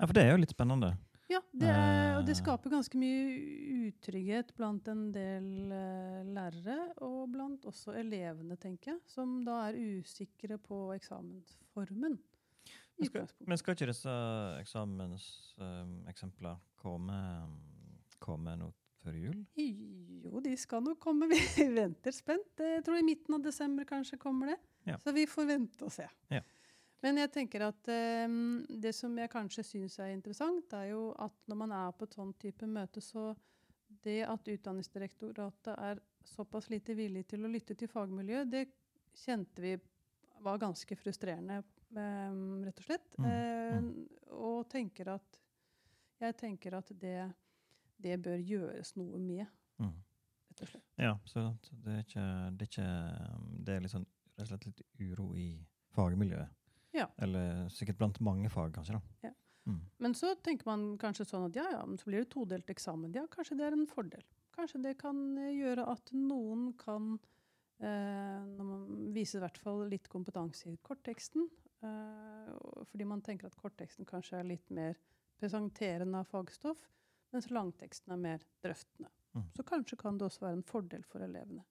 Ja, 0.00 0.06
for 0.06 0.12
det 0.12 0.24
er 0.24 0.32
jo 0.32 0.40
litt 0.42 0.50
spennende. 0.52 0.96
Ja, 1.30 1.40
det 1.56 1.70
er, 1.70 2.18
og 2.18 2.26
det 2.26 2.36
Eh. 2.36 2.42
skaper 2.42 2.68
ganske 2.68 2.98
mye 3.00 3.88
utrygghet 3.88 4.54
blant 4.56 4.86
en 4.88 5.10
del 5.10 5.72
eh, 5.72 6.22
lærere, 6.24 6.92
og 7.00 7.30
blant 7.32 7.62
også 7.64 7.94
elevene, 7.96 8.58
tenker 8.58 8.92
jeg, 8.92 9.00
som 9.06 9.42
da 9.42 9.70
er 9.70 9.72
usikre 10.02 10.58
på 10.58 10.92
eksamensformen. 10.98 12.18
Men 12.96 13.08
skal, 13.10 13.26
men 13.50 13.58
skal 13.58 13.74
ikke 13.74 13.90
disse 13.90 14.14
eksamenseksempler 14.60 16.58
komme, 16.78 17.18
komme 18.22 18.54
nå 18.60 18.68
før 19.02 19.18
jul? 19.18 19.40
Jo, 19.58 20.40
de 20.44 20.54
skal 20.58 20.84
nok 20.84 21.00
komme. 21.02 21.28
Vi 21.32 21.68
venter 21.74 22.14
spent. 22.14 22.52
Jeg 22.60 22.84
tror 22.86 23.00
i 23.00 23.06
midten 23.06 23.36
av 23.36 23.44
desember 23.44 23.88
kanskje 23.88 24.20
kommer 24.20 24.54
det. 24.54 24.58
Ja. 24.88 24.98
Så 25.00 25.14
vi 25.16 25.24
får 25.28 25.46
vente 25.48 25.86
og 25.86 25.92
se. 25.92 26.06
Ja. 26.32 26.42
Men 27.04 27.20
jeg 27.20 27.30
tenker 27.34 27.66
at 27.66 27.88
um, 28.28 28.64
det 28.80 28.94
som 28.96 29.16
jeg 29.20 29.32
kanskje 29.32 29.64
syns 29.66 29.98
er 30.00 30.12
interessant, 30.14 30.72
er 30.76 30.90
jo 30.94 31.10
at 31.20 31.34
når 31.50 31.58
man 31.60 31.74
er 31.76 31.96
på 31.96 32.06
et 32.06 32.16
sånn 32.16 32.32
type 32.40 32.68
møte, 32.68 33.02
så 33.04 33.32
det 34.04 34.22
at 34.28 34.48
Utdanningsdirektoratet 34.54 35.74
er 35.74 36.00
såpass 36.24 36.70
lite 36.72 36.96
villig 36.96 37.26
til 37.28 37.44
å 37.44 37.50
lytte 37.52 37.76
til 37.76 37.90
fagmiljøet, 37.92 38.50
det 38.52 38.64
kjente 39.20 39.64
vi 39.64 39.74
var 40.44 40.60
ganske 40.60 40.96
frustrerende, 40.96 41.60
eh, 41.60 41.73
rett 41.96 42.78
og 42.78 42.84
slett. 42.84 43.16
Mm, 43.18 43.26
Eh, 43.30 44.32
og 44.34 44.68
tenker 44.68 45.08
at 45.14 45.40
jeg 46.20 46.36
tenker 46.36 46.74
at 46.78 46.90
det, 46.98 47.32
det 48.00 48.16
bør 48.22 48.38
gjøres 48.38 48.96
noe 48.96 49.18
med, 49.18 49.46
Mm. 49.80 49.90
rett 50.50 50.62
og 50.62 50.68
slett. 50.68 50.84
Ja, 50.98 51.16
så 51.26 51.56
det 51.84 51.92
er 51.92 52.02
ikke 52.04 52.26
Det 52.56 52.62
er, 52.62 52.70
ikke, 52.70 53.64
det 53.64 53.74
er 53.74 53.88
sånn, 53.88 54.06
rett 54.38 54.40
og 54.44 54.46
slett 54.48 54.66
litt 54.66 54.82
uro 55.00 55.34
i 55.36 55.66
fagmiljøet. 55.94 56.48
Ja. 56.94 57.08
Eller 57.18 57.68
sikkert 57.70 57.98
blant 57.98 58.20
mange 58.20 58.48
fag, 58.50 58.72
kanskje. 58.72 58.92
da. 58.94 59.00
Ja. 59.28 59.32
Mm. 59.66 59.80
Men 59.98 60.12
så 60.14 60.34
tenker 60.42 60.66
man 60.66 60.98
kanskje 60.98 61.24
sånn 61.26 61.46
at 61.48 61.54
ja, 61.56 61.64
ja, 61.72 61.84
men 61.86 61.96
så 61.98 62.04
blir 62.04 62.20
det 62.22 62.30
todelt 62.30 62.66
eksamen. 62.70 63.12
Ja, 63.14 63.26
kanskje 63.26 63.56
det 63.56 63.64
er 63.66 63.72
en 63.72 63.86
fordel. 63.86 64.22
Kanskje 64.54 64.82
det 64.82 64.98
kan 64.98 65.36
eh, 65.38 65.52
gjøre 65.56 65.88
at 65.90 66.12
noen 66.12 66.74
kan 66.78 67.18
eh, 67.80 68.44
når 68.44 68.64
man 68.64 69.12
viser 69.14 69.38
i 69.40 69.44
hvert 69.46 69.58
fall 69.58 69.88
litt 69.90 70.08
kompetanse 70.08 70.70
i 70.70 70.76
kortteksten. 70.82 71.48
Eh, 71.84 72.84
fordi 72.90 73.04
man 73.08 73.22
tenker 73.24 73.50
at 73.50 73.56
kortteksten 73.60 74.06
kanskje 74.08 74.40
er 74.40 74.48
litt 74.48 74.70
mer 74.74 74.96
presenterende 75.40 76.22
av 76.22 76.28
fagstoff, 76.30 76.80
mens 77.34 77.50
langteksten 77.50 78.14
er 78.14 78.20
mer 78.22 78.42
drøftende. 78.64 79.10
Mm. 79.34 79.46
Så 79.56 79.64
kanskje 79.66 79.98
kan 79.98 80.18
det 80.18 80.28
også 80.28 80.44
være 80.46 80.60
en 80.60 80.66
fordel 80.66 81.02
for 81.10 81.24
elevene. 81.26 81.64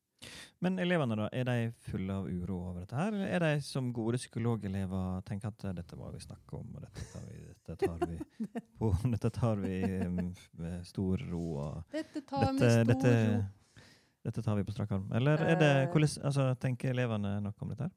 Men 0.63 0.77
elevene, 0.79 1.15
da, 1.19 1.25
er 1.35 1.47
de 1.47 1.71
fulle 1.89 2.13
av 2.15 2.27
uro 2.31 2.57
over 2.69 2.83
dette 2.83 2.95
her? 2.95 3.11
Eller 3.11 3.33
er 3.35 3.43
de 3.57 3.63
som 3.65 3.89
gode 3.95 4.19
psykologelever 4.21 5.23
tenker 5.27 5.51
at 5.51 5.65
eh, 5.67 5.73
dette 5.79 5.97
må 5.99 6.11
vi 6.13 6.21
snakke 6.23 6.59
om, 6.59 6.69
og 6.77 6.85
dette 6.85 7.07
tar 7.11 7.25
vi, 7.27 7.41
dette 7.67 7.89
tar 7.89 8.05
vi, 8.07 8.19
på, 8.79 8.91
dette 9.11 9.31
tar 9.35 9.59
vi 9.63 9.79
um, 10.05 10.21
med 10.61 10.85
stor 10.87 11.25
ro? 11.31 11.43
Og 11.65 11.95
Dette 11.95 12.21
tar 12.21 12.51
dette, 12.53 12.59
med 12.59 12.71
stor 12.71 12.91
dette, 12.93 13.13
ro. 13.33 13.83
dette 14.29 14.45
tar 14.47 14.59
vi 14.61 14.67
på 14.69 14.75
strak 14.77 14.95
arm. 14.95 15.09
Eller 15.19 15.43
er 15.47 15.59
det, 15.59 15.71
Eh. 15.81 15.89
hvordan, 15.91 16.15
altså, 16.31 16.47
tenker 16.59 16.93
elevene 16.95 17.37
noe 17.43 17.53
om 17.59 17.73
dette? 17.75 17.89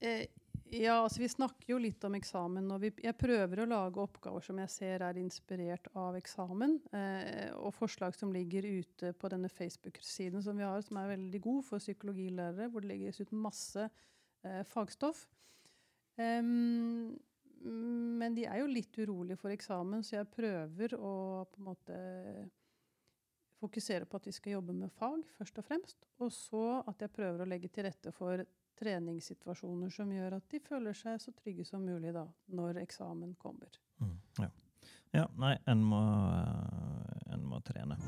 her? 0.00 0.26
Ja, 0.70 1.00
altså 1.02 1.18
vi 1.18 1.28
snakker 1.28 1.72
jo 1.72 1.80
litt 1.82 2.04
om 2.06 2.14
eksamen. 2.14 2.68
og 2.70 2.82
vi, 2.84 2.92
Jeg 3.02 3.18
prøver 3.18 3.62
å 3.62 3.66
lage 3.66 4.02
oppgaver 4.02 4.44
som 4.44 4.58
jeg 4.62 4.70
ser 4.70 5.02
er 5.02 5.18
inspirert 5.18 5.88
av 5.98 6.14
eksamen. 6.14 6.76
Eh, 6.94 7.50
og 7.58 7.74
forslag 7.74 8.14
som 8.14 8.30
ligger 8.30 8.68
ute 8.68 9.10
på 9.18 9.30
denne 9.32 9.50
Facebook-siden 9.50 10.44
som 10.44 10.56
vi 10.56 10.66
har, 10.66 10.78
som 10.86 11.00
er 11.00 11.16
veldig 11.16 11.40
god 11.42 11.64
for 11.66 11.82
psykologilærere, 11.82 12.68
hvor 12.70 12.84
det 12.84 12.92
legges 12.92 13.18
ut 13.18 13.34
masse 13.34 13.88
eh, 13.88 14.62
fagstoff. 14.70 15.24
Um, 16.20 17.18
men 18.20 18.38
de 18.38 18.46
er 18.46 18.62
jo 18.62 18.70
litt 18.70 18.94
urolige 19.00 19.40
for 19.40 19.50
eksamen, 19.50 20.04
så 20.06 20.20
jeg 20.20 20.32
prøver 20.32 20.94
å 20.94 21.12
på 21.50 21.60
en 21.60 21.66
måte 21.66 21.98
fokusere 23.60 24.06
på 24.08 24.16
at 24.16 24.30
de 24.30 24.32
skal 24.32 24.54
jobbe 24.54 24.76
med 24.76 24.92
fag, 24.94 25.26
først 25.36 25.58
og 25.60 25.66
fremst. 25.66 26.08
Og 26.22 26.30
så 26.32 26.64
at 26.86 27.02
jeg 27.02 27.12
prøver 27.12 27.42
å 27.42 27.50
legge 27.50 27.68
til 27.74 27.88
rette 27.88 28.14
for 28.16 28.46
treningssituasjoner 28.80 29.92
som 29.94 30.10
gjør 30.12 30.38
at 30.38 30.48
de 30.52 30.60
føler 30.64 30.96
seg 30.96 31.20
så 31.22 31.34
trygge 31.36 31.66
som 31.68 31.84
mulig 31.84 32.14
da, 32.16 32.24
når 32.56 32.82
eksamen 32.84 33.34
kommer. 33.40 33.70
Mm, 34.00 34.16
ja. 34.40 34.50
ja, 35.20 35.26
nei, 35.40 35.54
en 35.68 35.84
må, 35.84 36.00
eh, 36.40 37.34
en 37.36 37.46
må 37.46 37.60
trene. 37.66 38.00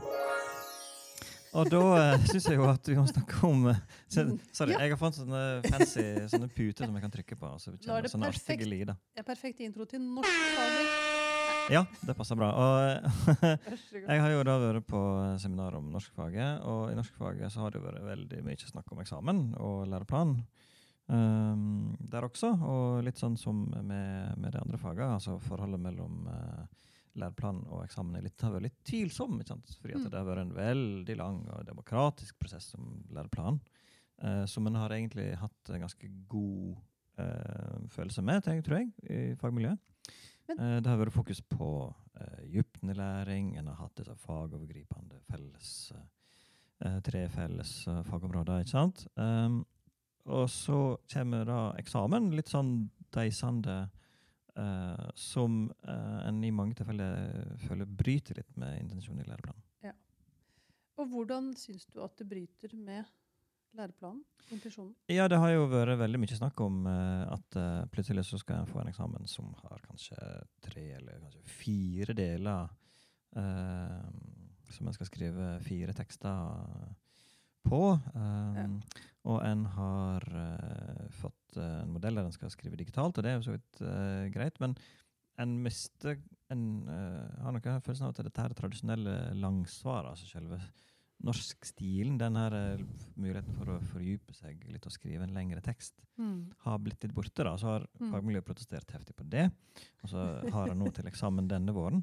Og 1.52 1.68
da 1.68 1.80
uh, 2.16 2.26
syns 2.30 2.48
jeg 2.48 2.56
jo 2.56 2.68
at 2.70 2.88
vi 2.88 2.96
må 2.96 3.04
snakke 3.10 3.40
om 3.44 3.66
eh, 3.74 3.80
så, 4.08 4.24
Sorry, 4.56 4.72
Ja. 4.72 4.84
jeg 4.86 4.94
har 4.94 5.00
fått 5.00 5.20
sånne 5.20 5.42
fancy 5.68 6.06
sånne 6.32 6.48
puter 6.48 6.88
som 6.88 6.96
jeg 6.96 7.04
kan 7.04 7.16
trykke 7.18 7.36
på. 7.36 7.54
Og 7.56 7.60
så 7.60 7.74
er 7.74 7.80
kjenner 7.82 8.12
sånne 8.14 8.32
perfekt. 8.32 8.54
artige 8.56 8.72
lyder. 8.72 9.02
Det 9.12 9.24
er 9.26 9.28
perfekt 9.34 9.66
intro 9.66 9.88
til 9.88 10.00
norskfaget. 10.00 11.11
Ja, 11.70 11.84
det 12.02 12.14
passer 12.18 12.36
bra. 12.38 12.48
Og 12.58 13.38
jeg 14.08 14.20
har 14.24 14.32
jo 14.32 14.42
da 14.46 14.56
vært 14.60 14.86
på 14.88 15.00
seminar 15.40 15.76
om 15.78 15.90
norskfaget, 15.94 16.64
og 16.66 16.90
i 16.90 16.96
norskfaget 16.98 17.52
så 17.54 17.62
har 17.64 17.74
det 17.74 17.82
vært 17.84 18.02
veldig 18.06 18.40
mye 18.46 18.68
snakk 18.68 18.90
om 18.92 19.02
eksamen 19.02 19.42
og 19.62 19.84
læreplan. 19.90 20.36
Um, 21.12 21.92
der 21.98 22.24
også, 22.26 22.52
og 22.56 23.02
litt 23.06 23.20
sånn 23.20 23.36
som 23.38 23.64
med, 23.74 24.38
med 24.40 24.54
de 24.54 24.60
andre 24.62 24.80
fagene, 24.80 25.18
altså 25.18 25.36
forholdet 25.42 25.82
mellom 25.82 26.26
uh, 26.30 26.64
læreplan 27.20 27.62
og 27.68 27.82
eksamen 27.84 28.16
er 28.18 28.26
litt, 28.26 28.38
har 28.42 28.54
vært 28.54 28.68
litt 28.70 28.78
tvilsom, 28.88 29.38
ikke 29.40 29.52
sant? 29.54 29.74
fordi 29.82 29.98
Mm. 29.98 30.06
det 30.08 30.18
har 30.18 30.28
vært 30.28 30.44
en 30.46 30.56
veldig 30.56 31.16
lang 31.20 31.40
og 31.52 31.66
demokratisk 31.68 32.38
prosess 32.40 32.70
som 32.72 33.04
læreplan, 33.12 33.60
uh, 34.24 34.44
som 34.46 34.66
en 34.66 34.80
har 34.80 34.94
egentlig 34.94 35.30
hatt 35.38 35.70
en 35.74 35.84
ganske 35.86 36.10
god 36.32 36.76
uh, 37.20 37.80
følelse 37.92 38.22
med, 38.24 38.42
tror 38.64 38.78
jeg, 38.80 38.92
i 39.04 39.22
fagmiljøet. 39.42 39.91
Eh, 40.58 40.78
det 40.82 40.90
har 40.90 41.00
vært 41.00 41.14
fokus 41.14 41.40
på 41.40 41.70
uh, 41.90 42.42
dybdelæring. 42.52 43.56
en 43.58 43.70
har 43.72 43.80
hatt 43.80 43.96
disse 43.96 44.16
fagovergripende 44.24 45.20
felles 45.30 45.92
eh, 46.84 47.00
tre 47.04 47.26
felles 47.28 47.72
eh, 47.88 48.02
fagområder, 48.08 48.62
ikke 48.62 48.74
sant? 48.74 49.06
Um, 49.16 49.62
og 50.30 50.46
så 50.50 50.96
kommer 51.10 51.46
da 51.46 51.60
eksamen, 51.80 52.30
litt 52.36 52.50
sånn 52.52 52.72
deisende, 53.14 53.88
eh, 54.54 55.08
som 55.18 55.64
eh, 55.82 56.18
en 56.28 56.42
i 56.44 56.52
mange 56.54 56.78
tilfeller 56.78 57.56
føler 57.66 57.90
bryter 57.90 58.38
litt 58.38 58.56
med 58.60 58.78
intensjonen 58.84 59.24
i 59.24 59.28
læreplanen. 59.30 59.68
Og 61.00 61.08
hvordan 61.08 61.54
syns 61.56 61.86
du 61.90 62.02
at 62.04 62.14
det 62.20 62.28
bryter 62.28 62.74
med 62.76 63.08
læreplanen? 63.78 64.22
Intensjonen? 64.52 64.92
Ja, 65.08 65.28
det 65.30 65.38
har 65.40 65.52
jo 65.54 65.68
vært 65.70 65.96
veldig 66.00 66.20
mye 66.20 66.36
snakk 66.36 66.60
om 66.64 66.82
uh, 66.84 67.24
at 67.32 67.56
uh, 67.56 67.84
plutselig 67.92 68.26
så 68.28 68.40
skal 68.40 68.62
en 68.62 68.68
få 68.68 68.82
en 68.82 68.90
eksamen 68.90 69.28
som 69.30 69.52
har 69.62 69.80
kanskje 69.86 70.18
tre 70.64 70.84
eller 70.98 71.22
kanskje 71.22 71.44
fire 71.48 72.16
deler, 72.18 72.72
uh, 73.38 74.10
som 74.72 74.88
en 74.88 74.96
skal 74.96 75.08
skrive 75.08 75.54
fire 75.64 75.94
tekster 75.96 76.92
på. 77.68 77.82
Um, 78.16 78.80
Og 79.22 79.38
en 79.46 79.60
har 79.70 80.24
fått 81.14 81.56
en 81.62 81.92
modell 81.94 82.16
der 82.18 82.26
en 82.26 82.34
skal 82.34 82.50
skrive 82.50 82.74
digitalt, 82.80 83.14
og 83.14 83.22
det 83.22 83.30
er 83.30 83.36
jo 83.36 83.44
så 83.46 83.52
vidt 83.54 83.82
greit, 84.34 84.56
men 84.58 84.74
en 85.38 85.52
mister 85.62 86.16
en 86.50 86.64
har 86.88 87.54
noe 87.54 87.74
følelsen 87.84 88.08
av 88.08 88.16
at 88.16 88.24
dette 88.26 88.42
her 88.42 88.56
tradisjonelle 88.58 89.14
langsvaret, 89.38 90.10
altså 90.10 90.26
selve 90.26 90.58
norskstilen, 91.22 92.16
den 92.18 92.36
her 92.36 92.54
eh, 92.58 92.80
muligheten 93.16 93.54
for 93.58 93.70
å 93.74 93.80
fordype 93.92 94.34
seg 94.34 94.62
litt 94.72 94.86
og 94.88 94.92
skrive 94.94 95.22
en 95.26 95.34
lengre 95.36 95.62
tekst, 95.62 96.00
har 96.64 96.78
blitt 96.82 97.02
litt 97.02 97.14
borte. 97.14 97.42
da, 97.44 97.56
Så 97.56 97.66
har 97.66 97.86
Mm. 98.00 98.10
fagmiljøet 98.12 98.44
protestert 98.44 98.90
heftig 98.92 99.14
på 99.16 99.24
det. 99.28 99.50
Og 100.02 100.10
så 100.10 100.50
har 100.52 100.68
han 100.68 100.78
nå 100.78 100.92
til 100.92 101.06
eksamen 101.06 101.48
denne 101.48 101.72
våren 101.72 102.02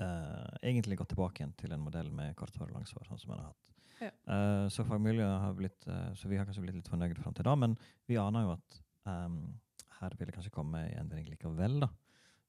uh, 0.00 0.56
egentlig 0.62 0.98
gått 0.98 1.08
tilbake 1.14 1.40
igjen 1.42 1.54
til 1.56 1.72
en 1.72 1.80
modell 1.84 2.10
med 2.10 2.34
kort 2.36 2.54
hår 2.58 2.70
og 2.70 2.78
langsvar, 2.80 3.06
sånn 3.08 3.20
som 3.20 3.30
han 3.34 3.40
har 3.44 3.50
hatt. 3.52 3.60
Ja. 4.00 4.10
Uh, 4.26 4.68
så 4.68 4.84
fagmiljøet 4.84 5.40
har 5.40 5.52
blitt 5.54 5.86
uh, 5.86 6.12
Så 6.18 6.28
vi 6.28 6.36
har 6.36 6.44
kanskje 6.48 6.64
blitt 6.64 6.74
litt 6.80 6.88
fornøyd 6.90 7.16
fram 7.22 7.34
til 7.34 7.46
da, 7.46 7.54
men 7.54 7.76
vi 8.08 8.16
aner 8.20 8.42
jo 8.42 8.54
at 8.56 8.80
um, 9.06 9.60
her 10.00 10.16
vil 10.18 10.26
det 10.26 10.34
kanskje 10.34 10.50
komme 10.54 10.80
en 10.90 11.04
endring 11.04 11.28
likevel, 11.30 11.80
da. 11.86 11.88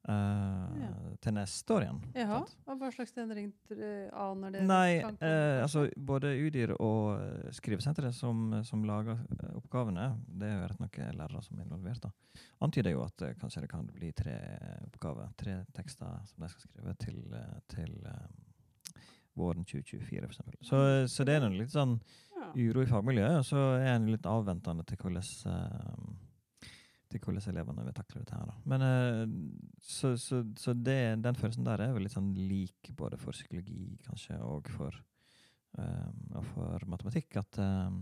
Eh, 0.08 0.82
Ja. 0.82 0.89
Til 1.26 1.34
neste 1.34 1.74
år 1.74 1.82
igjen. 1.86 2.00
Jaha, 2.13 2.41
og 2.68 2.78
hva 2.78 2.89
slags 2.94 3.15
endring 3.18 3.48
eh, 3.74 4.10
aner 4.13 4.52
dere? 4.54 4.65
Nei, 4.68 4.98
eh, 5.02 5.62
altså 5.63 5.88
både 5.98 6.34
UDIR 6.38 6.76
og 6.76 7.15
eh, 7.18 7.48
Skrivesenteret 7.56 8.13
som, 8.13 8.52
som 8.68 8.84
lager 8.86 9.18
eh, 9.39 9.56
oppgavene, 9.58 10.10
det 10.28 10.50
er 10.52 10.60
jo 10.60 10.68
rett 10.70 10.84
nok 10.84 11.00
lærere 11.18 11.41
som 11.41 11.58
er 11.58 11.65
involvert, 11.65 12.04
da, 12.04 12.12
antyder 12.68 12.94
jo 12.94 13.02
at 13.08 13.26
eh, 13.26 13.34
kanskje 13.41 13.63
det 13.65 13.72
kan 13.72 13.88
bli 13.96 14.12
tre 14.13 14.36
oppgaver, 14.91 15.32
tre 15.39 15.58
tekster 15.74 16.20
som 16.30 16.46
de 16.46 16.52
skal 16.54 16.68
skrive 16.68 16.96
til, 17.02 17.18
eh, 17.34 17.56
til 17.74 17.96
eh, 18.12 19.02
våren 19.39 19.65
2024, 19.65 20.22
for 20.28 20.36
eksempel. 20.36 20.60
Så, 20.68 20.84
så 21.15 21.26
det 21.26 21.39
er 21.39 21.48
en 21.48 21.58
litt 21.58 21.74
sånn 21.74 21.98
uro 22.56 22.84
i 22.86 22.88
fagmiljøet, 22.91 23.39
og 23.41 23.48
så 23.48 23.63
er 23.80 23.96
en 23.96 24.12
litt 24.12 24.28
avventende 24.30 24.86
til 24.86 25.00
hvordan 25.02 25.26
eh, 25.50 26.25
til 27.12 27.22
hvordan 27.22 27.50
elevene 27.52 27.86
vil 27.86 27.96
takle 27.96 28.22
dette 28.22 28.38
her. 28.38 28.50
Da. 28.50 28.56
Men 28.72 28.86
eh, 28.86 29.24
så, 29.82 30.15
så, 30.18 30.41
så 30.58 30.74
det, 30.74 31.00
den 31.24 31.39
følelsen 31.39 31.68
der 31.68 31.84
er 31.86 31.94
vel 31.96 32.06
litt 32.08 32.15
sånn 32.15 32.34
lik 32.36 32.91
både 32.98 33.20
for 33.22 33.36
psykologi 33.38 33.96
kanskje, 34.06 34.39
og 34.44 34.70
for, 34.74 34.98
um, 35.78 36.24
og 36.39 36.48
for 36.54 36.88
matematikk. 36.91 37.38
At 37.41 37.60
um, 37.62 38.02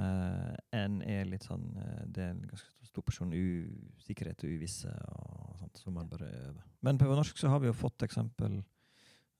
uh, 0.00 0.52
en 0.76 1.00
er 1.06 1.30
litt 1.30 1.46
sånn 1.46 1.70
Det 2.06 2.24
er 2.24 2.34
en 2.34 2.44
ganske 2.50 2.90
stor 2.90 3.06
porsjon 3.06 3.32
usikkerhet 3.34 4.44
og 4.44 4.58
uvisse 4.58 4.92
og 5.14 5.56
sånt, 5.62 5.80
som 5.80 5.96
man 5.96 6.10
bare 6.10 6.28
øver. 6.28 6.68
Men 6.86 7.00
på 7.00 7.08
norsk 7.08 7.38
så 7.38 7.52
har 7.52 7.62
vi 7.62 7.70
jo 7.70 7.76
fått 7.78 8.06
eksempel 8.06 8.60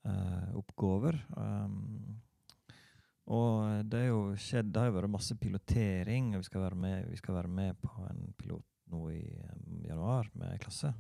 uh, 0.07 0.51
oppgaver. 0.59 1.19
Um, 1.37 2.21
og 3.31 3.87
det, 3.87 4.01
er 4.01 4.09
jo 4.11 4.23
skjedd, 4.41 4.73
det 4.73 4.81
har 4.81 4.89
jo 4.91 4.97
vært 4.97 5.13
masse 5.13 5.37
pilotering, 5.39 6.33
og 6.35 6.43
vi 6.43 6.49
skal 6.49 6.65
være 6.65 6.79
med, 6.83 7.11
vi 7.13 7.19
skal 7.21 7.37
være 7.37 7.53
med 7.61 7.77
på 7.79 8.07
en 8.09 8.25
pilot 8.39 8.70
nå 8.93 9.01
i 9.15 9.23
um, 9.45 9.81
januar 9.87 10.31
med 10.39 10.59
klasse. 10.63 10.93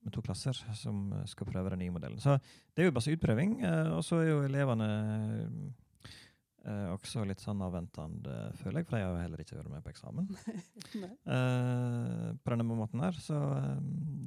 Med 0.00 0.14
to 0.14 0.22
klasser 0.24 0.56
som 0.78 1.10
eh, 1.12 1.26
skal 1.28 1.44
prøve 1.50 1.74
den 1.74 1.82
nye 1.82 1.92
modellen. 1.92 2.20
Så 2.22 2.38
det 2.72 2.80
er 2.80 2.86
jo 2.88 2.94
bare 2.96 3.12
utprøving. 3.12 3.58
eh, 3.68 3.90
og 3.92 4.00
så 4.06 4.22
er 4.22 4.30
jo 4.30 4.38
elevene 4.46 4.86
eh, 6.64 6.86
også 6.94 7.26
litt 7.28 7.42
sånn 7.44 7.60
avventende, 7.66 8.38
føler 8.62 8.80
jeg, 8.80 8.88
for 8.88 8.96
jeg 9.00 9.10
har 9.10 9.20
heller 9.20 9.42
ikke 9.44 9.58
vært 9.58 9.72
med 9.74 9.84
på 9.84 9.92
eksamen. 9.92 10.30
Eh, 11.30 12.26
på 12.40 12.50
denne 12.54 12.64
måten 12.66 13.04
her. 13.04 13.16
Så 13.20 13.36
eh, 13.36 13.76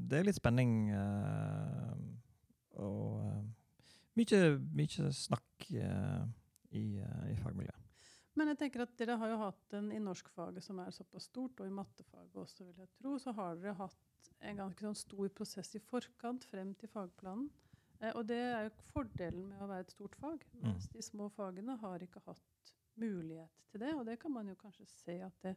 det 0.10 0.20
er 0.20 0.28
litt 0.30 0.38
spenning. 0.38 0.76
eh, 0.94 1.98
og 2.84 3.22
mye, 4.18 4.40
mye 4.78 5.10
snakk 5.14 5.68
i, 5.74 5.84
i 6.78 7.36
fagmiljøet. 7.42 7.83
Men 8.36 8.50
jeg 8.50 8.58
tenker 8.64 8.82
at 8.82 8.94
dere 8.98 9.18
har 9.22 9.30
jo 9.30 9.38
hatt 9.44 9.66
den 9.70 9.92
i 9.94 10.00
norskfaget 10.02 10.64
som 10.66 10.80
er 10.82 10.94
såpass 10.96 11.28
stort, 11.30 11.60
og 11.62 11.68
i 11.70 11.74
mattefaget 11.74 12.36
også, 12.36 12.66
vil 12.66 12.80
jeg 12.82 12.90
tro, 12.98 13.18
så 13.22 13.34
har 13.38 13.60
dere 13.62 13.76
hatt 13.78 14.32
en 14.42 14.58
ganske 14.58 14.82
sånn 14.88 14.98
stor 14.98 15.30
prosess 15.38 15.76
i 15.78 15.80
forkant 15.80 16.44
frem 16.50 16.74
til 16.76 16.90
fagplanen. 16.90 17.50
Eh, 18.02 18.12
og 18.18 18.26
det 18.28 18.40
er 18.42 18.66
jo 18.68 18.74
fordelen 18.90 19.46
med 19.52 19.62
å 19.62 19.68
være 19.70 19.86
et 19.86 19.94
stort 19.94 20.16
fag, 20.20 20.44
mens 20.64 20.90
de 20.92 21.02
små 21.06 21.30
fagene 21.32 21.78
har 21.80 22.02
ikke 22.04 22.24
hatt 22.26 22.74
mulighet 23.00 23.54
til 23.72 23.80
det. 23.86 23.94
Og 23.96 24.06
det 24.10 24.18
kan 24.20 24.34
man 24.34 24.50
jo 24.50 24.56
kanskje 24.60 24.88
se 24.90 25.20
at 25.22 25.38
det, 25.46 25.54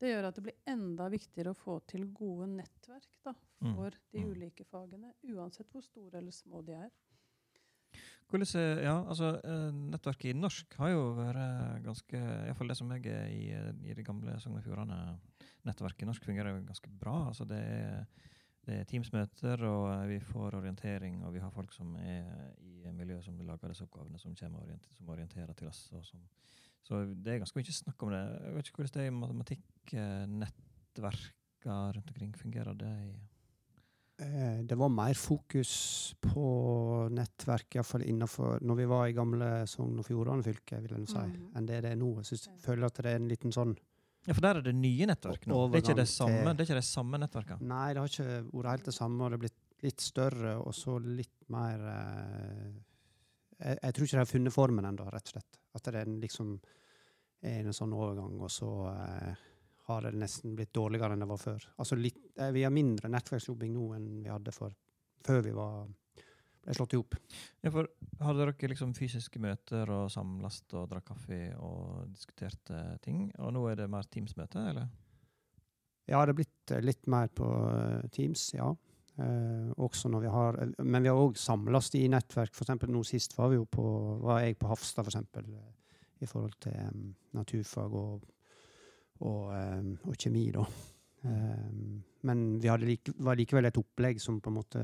det 0.00 0.12
gjør 0.14 0.28
at 0.30 0.38
det 0.38 0.42
blir 0.46 0.62
enda 0.70 1.08
viktigere 1.12 1.52
å 1.52 1.58
få 1.58 1.80
til 1.90 2.06
gode 2.14 2.46
nettverk 2.54 3.18
da, 3.26 3.34
Mm. 3.64 3.74
for 3.76 3.90
de 4.12 4.20
Mm. 4.20 4.30
ulike 4.30 4.64
fagene, 4.68 5.14
uansett 5.24 5.70
hvor 5.72 5.80
store 5.82 6.18
eller 6.18 6.30
små 6.32 6.62
de 6.66 6.72
er. 6.74 6.90
Hvordan, 8.30 8.46
ja, 8.82 8.94
altså, 9.04 9.40
eh, 9.46 9.72
nettverket 9.92 10.32
i 10.32 10.38
norsk 10.38 10.74
har 10.80 10.90
jo 10.90 11.02
vært 11.18 11.82
ganske 11.84 12.18
Iallfall 12.18 12.70
det 12.72 12.78
som 12.78 12.90
jeg 12.96 13.06
er 13.12 13.26
i, 13.30 13.42
eh, 13.54 13.72
i 13.84 13.94
det 13.94 14.06
gamle 14.06 14.40
Sogn 14.42 14.58
og 14.58 14.64
Fjordane. 14.64 15.18
Nettverket 15.64 16.02
i 16.02 16.06
norsk 16.08 16.24
fungerer 16.24 16.54
jo 16.54 16.66
ganske 16.66 16.90
bra. 17.00 17.26
altså 17.28 17.44
Det 17.48 17.60
er 17.60 18.06
det 18.64 18.78
er 18.80 18.86
Teams-møter, 18.88 19.60
og 19.68 19.90
eh, 19.92 20.06
vi 20.14 20.18
får 20.24 20.54
orientering, 20.56 21.18
og 21.24 21.34
vi 21.34 21.42
har 21.42 21.50
folk 21.52 21.72
som 21.74 21.96
er 22.00 22.24
i 22.64 22.92
miljøet 22.96 23.24
som 23.26 23.40
lager 23.44 23.68
disse 23.68 23.84
oppgavene, 23.84 24.18
som, 24.20 24.32
og 24.32 24.38
som 24.96 25.08
orienterer 25.12 25.54
til 25.58 25.68
oss. 25.68 25.80
Som, 26.06 26.20
så 26.84 26.92
det 27.12 27.30
er 27.32 27.38
ganske 27.42 27.58
mye 27.58 27.76
snakk 27.76 27.98
om 28.04 28.10
det. 28.14 28.24
Jeg 28.46 28.54
vet 28.56 28.66
ikke 28.68 28.78
hvordan 28.80 28.94
det 28.94 29.02
er 29.02 29.10
i 29.10 29.20
matematikknettverka 29.20 31.74
rundt 31.98 32.10
omkring. 32.14 32.32
Fungerer 32.40 32.74
det 32.80 32.94
i 33.10 33.12
Det 34.16 34.76
var 34.78 34.88
mer 34.94 35.14
fokus 35.18 35.70
på 36.22 36.44
nettverk, 37.10 37.74
iallfall 37.74 38.04
innenfor 38.06 38.60
Når 38.62 38.76
vi 38.78 38.84
var 38.86 39.08
i 39.10 39.12
gamle 39.16 39.48
Sogn 39.66 39.98
og 39.98 40.06
Fjordane 40.06 40.44
fylke, 40.46 40.78
vil 40.84 40.92
jeg 41.00 41.08
si, 41.10 41.18
Mm. 41.18 41.48
enn 41.58 41.66
det 41.66 41.80
det 41.82 41.90
er 41.90 41.96
nå. 41.98 42.12
Jeg 42.22 42.24
synes, 42.30 42.44
føler 42.62 42.86
at 42.86 42.94
det 43.02 43.06
er 43.10 43.16
en 43.18 43.28
liten 43.28 43.50
sånn 43.52 43.74
Ja, 44.26 44.32
for 44.32 44.40
der 44.40 44.56
er 44.56 44.62
det 44.62 44.74
nye 44.74 45.04
nettverk 45.10 45.46
nå. 45.50 45.58
Det 45.72 45.80
er 45.80 45.82
ikke 45.88 45.96
det 45.98 46.08
samme, 46.08 46.54
det 46.56 46.64
ikke 46.68 46.78
det 46.78 46.84
samme 46.86 47.18
nettverket. 47.18 47.60
Nei, 47.60 47.88
det 47.92 48.00
har 48.00 48.08
ikke 48.08 48.52
vært 48.54 48.70
helt 48.70 48.84
det 48.84 48.94
samme. 48.94 49.24
og 49.24 49.30
Det 49.30 49.34
er 49.34 49.42
blitt 49.48 49.82
litt 49.82 50.00
større 50.00 50.54
og 50.64 50.72
så 50.72 50.94
litt 51.04 51.48
mer 51.52 51.82
eh, 51.90 52.70
jeg, 53.60 53.78
jeg 53.82 53.92
tror 53.94 54.04
ikke 54.06 54.16
de 54.16 54.22
har 54.22 54.30
funnet 54.30 54.52
formen 54.54 54.84
ennå, 54.88 55.10
rett 55.12 55.26
og 55.28 55.34
slett. 55.34 55.58
At 55.74 55.82
det 55.82 55.94
er 55.94 56.06
en 56.08 56.20
liksom 56.22 56.54
en 57.44 57.72
sånn 57.76 57.92
overgang, 57.92 58.38
og 58.40 58.48
så 58.48 58.70
eh, 58.94 59.34
har 59.88 60.06
det 60.06 60.14
nesten 60.16 60.54
blitt 60.56 60.72
dårligere 60.76 61.14
enn 61.14 61.24
det 61.24 61.28
var 61.28 61.40
før. 61.40 61.66
Altså 61.76 61.98
litt, 61.98 62.22
eh, 62.38 62.52
Vi 62.52 62.64
har 62.64 62.72
mindre 62.72 63.10
nettverksjobbing 63.12 63.74
nå 63.74 63.90
enn 63.96 64.08
vi 64.22 64.32
hadde 64.32 64.52
for, 64.52 64.72
før 65.24 65.42
vi 65.44 65.52
var, 65.52 65.86
ble 66.64 66.74
slått 66.74 66.94
i 66.94 67.00
hop. 67.00 67.16
Ja, 67.60 67.70
Hadde 68.24 68.46
dere 68.46 68.70
liksom 68.72 68.94
fysiske 68.96 69.40
møter 69.42 69.90
og 69.90 70.10
samles 70.10 70.62
og 70.72 70.88
drakk 70.88 71.08
kaffe 71.12 71.40
og 71.58 72.08
diskuterte 72.08 72.98
ting? 73.04 73.30
Og 73.38 73.52
nå 73.52 73.66
er 73.68 73.82
det 73.82 73.90
mer 73.90 74.08
Teams-møte, 74.08 74.62
eller? 74.72 74.88
Ja, 76.06 76.24
det 76.24 76.34
er 76.34 76.40
blitt 76.40 76.72
eh, 76.72 76.84
litt 76.84 77.06
mer 77.10 77.30
på 77.32 77.48
eh, 77.70 78.08
Teams, 78.12 78.50
ja. 78.56 78.70
Eh, 79.16 79.70
også 79.78 80.10
når 80.10 80.24
vi 80.24 80.32
har, 80.32 80.58
men 80.82 81.04
vi 81.04 81.10
har 81.12 81.20
òg 81.20 81.38
samles 81.38 81.92
i 81.96 82.06
nettverk. 82.12 82.52
For 82.54 82.66
eksempel 82.66 82.92
nå 82.92 83.04
sist 83.06 83.36
var, 83.38 83.52
vi 83.52 83.60
jo 83.60 83.68
på, 83.68 83.84
var 84.24 84.42
jeg 84.44 84.58
på 84.60 84.68
Hafstad, 84.72 85.04
for 85.06 85.12
eksempel, 85.12 85.48
i 86.20 86.28
forhold 86.28 86.56
til 86.64 86.76
um, 86.88 87.08
naturfag 87.36 87.94
og, 88.00 88.24
og, 89.24 89.52
og 90.04 90.16
kjemi, 90.18 90.48
da. 90.54 90.64
Men 92.28 92.44
vi 92.60 92.68
hadde 92.68 92.88
like, 92.88 93.14
var 93.24 93.38
likevel 93.38 93.68
et 93.68 93.80
opplegg 93.80 94.20
som 94.20 94.42
på 94.44 94.52
en 94.52 94.58
måte 94.58 94.82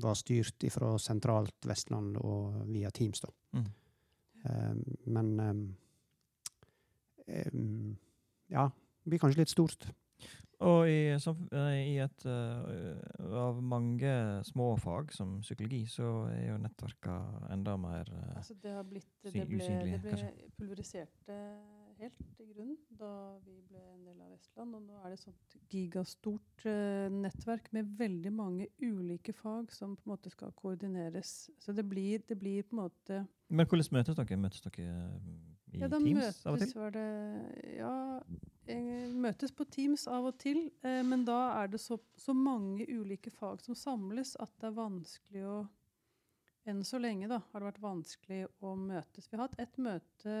var 0.00 0.16
styrt 0.16 0.64
fra 0.72 0.94
sentralt 1.00 1.68
Vestland 1.68 2.16
og 2.20 2.62
via 2.68 2.90
Teams, 2.94 3.20
da. 3.24 3.32
Mm. 3.56 3.68
Men 5.12 5.30
em, 5.40 5.62
em, 7.26 7.96
ja, 8.52 8.66
det 8.68 9.12
blir 9.12 9.22
kanskje 9.22 9.42
litt 9.42 9.52
stort. 9.52 9.88
Og 10.64 10.88
i, 10.88 11.12
eh, 11.12 11.78
i 11.84 11.96
et 12.00 12.22
uh, 12.24 13.34
av 13.36 13.58
mange 13.60 14.12
små 14.48 14.70
fag, 14.80 15.12
som 15.12 15.34
psykologi, 15.44 15.82
så 15.92 16.30
er 16.32 16.46
jo 16.54 16.60
nettverka 16.62 17.16
enda 17.52 17.74
mer 17.80 18.08
uh, 18.08 18.38
Altså 18.38 18.56
det 18.62 18.72
har 18.72 18.86
blitt 18.88 19.10
Det 19.20 19.34
ble, 19.34 19.58
usynlig, 19.60 19.98
det 19.98 20.00
ble 20.00 20.14
kanskje. 20.14 20.30
Helt 22.00 22.40
i 22.40 22.46
grunnen 22.50 22.76
da 22.98 23.10
vi 23.44 23.56
ble 23.68 23.80
en 23.80 24.04
del 24.06 24.20
av 24.20 24.30
Vestland. 24.34 24.74
Og 24.78 24.82
nå 24.84 24.98
er 25.00 25.12
det 25.12 25.18
et 25.18 25.24
sånt 25.24 25.56
gigastort 25.72 26.66
eh, 26.68 27.08
nettverk 27.12 27.70
med 27.76 27.92
veldig 27.98 28.32
mange 28.34 28.68
ulike 28.82 29.34
fag 29.36 29.72
som 29.74 29.96
på 29.96 30.06
en 30.06 30.14
måte 30.14 30.32
skal 30.32 30.52
koordineres. 30.58 31.34
Så 31.62 31.74
det 31.76 31.86
blir, 31.88 32.24
det 32.28 32.38
blir 32.40 32.66
på 32.66 32.76
en 32.76 32.82
måte 32.84 33.22
Men 33.48 33.66
hvordan 33.66 33.92
møtes 34.00 34.18
dere? 34.18 34.40
Møtes 34.40 34.64
dere 34.66 34.88
eh, 34.90 35.14
i 35.76 35.80
Ja, 35.82 35.88
da 35.92 36.00
Teams 36.00 36.42
av 36.46 36.56
og 36.56 36.62
til? 36.62 36.74
var 36.78 36.92
det 36.94 37.06
Ja, 37.76 37.94
eh, 38.72 39.08
møtes 39.26 39.52
på 39.56 39.66
Teams 39.70 40.06
av 40.10 40.28
og 40.30 40.38
til. 40.42 40.66
Eh, 40.82 41.02
men 41.06 41.24
da 41.28 41.40
er 41.62 41.72
det 41.72 41.80
så, 41.82 41.98
så 42.16 42.34
mange 42.36 42.86
ulike 42.88 43.30
fag 43.34 43.64
som 43.64 43.78
samles 43.78 44.36
at 44.40 44.52
det 44.60 44.70
er 44.70 44.78
vanskelig 44.82 45.48
å 45.48 45.56
Enn 46.66 46.80
så 46.82 46.98
lenge 46.98 47.28
da, 47.30 47.36
har 47.52 47.62
det 47.62 47.66
vært 47.68 47.76
vanskelig 47.78 48.40
å 48.66 48.72
møtes. 48.74 49.28
Vi 49.30 49.36
har 49.38 49.44
hatt 49.44 49.60
et 49.62 49.76
møte 49.78 50.32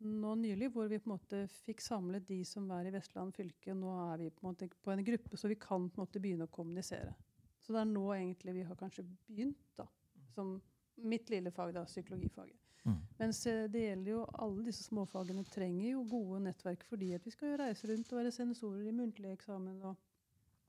nå 0.00 0.34
nylig 0.40 0.70
hvor 0.74 0.88
vi 0.88 0.98
på 0.98 1.10
en 1.10 1.14
måte 1.14 1.42
fikk 1.66 1.82
samlet 1.84 2.26
de 2.28 2.40
som 2.48 2.68
er 2.76 2.88
i 2.88 2.92
Vestland 2.94 3.34
fylke. 3.36 3.74
Nå 3.76 3.92
er 4.06 4.22
vi 4.22 4.30
på 4.32 4.44
en 4.44 4.50
måte 4.52 4.68
på 4.72 4.94
en 4.94 5.04
gruppe, 5.04 5.36
så 5.36 5.50
vi 5.50 5.58
kan 5.60 5.88
på 5.90 6.00
en 6.00 6.06
måte 6.06 6.22
begynne 6.22 6.48
å 6.48 6.52
kommunisere. 6.52 7.14
Så 7.60 7.74
det 7.74 7.82
er 7.82 7.90
nå 7.90 8.06
egentlig 8.16 8.56
vi 8.56 8.66
har 8.66 8.78
kanskje 8.80 9.04
begynt, 9.04 9.62
da. 9.76 9.86
Som 10.34 10.56
mitt 11.00 11.30
lille 11.32 11.52
fag, 11.52 11.74
da, 11.76 11.84
psykologifaget. 11.88 12.56
Mm. 12.84 13.00
Mens 13.18 13.42
det 13.44 13.82
gjelder 13.82 14.14
jo 14.14 14.22
alle 14.40 14.64
disse 14.64 14.86
småfagene 14.86 15.44
trenger 15.52 15.90
jo 15.90 16.06
gode 16.08 16.38
nettverk 16.46 16.86
fordi 16.88 17.10
at 17.12 17.26
vi 17.28 17.32
skal 17.34 17.52
jo 17.52 17.58
reise 17.60 17.90
rundt 17.90 18.14
og 18.14 18.22
være 18.22 18.32
sensorer 18.32 18.86
i 18.88 18.94
muntlig 18.96 19.34
eksamen 19.34 19.82
og 19.84 19.98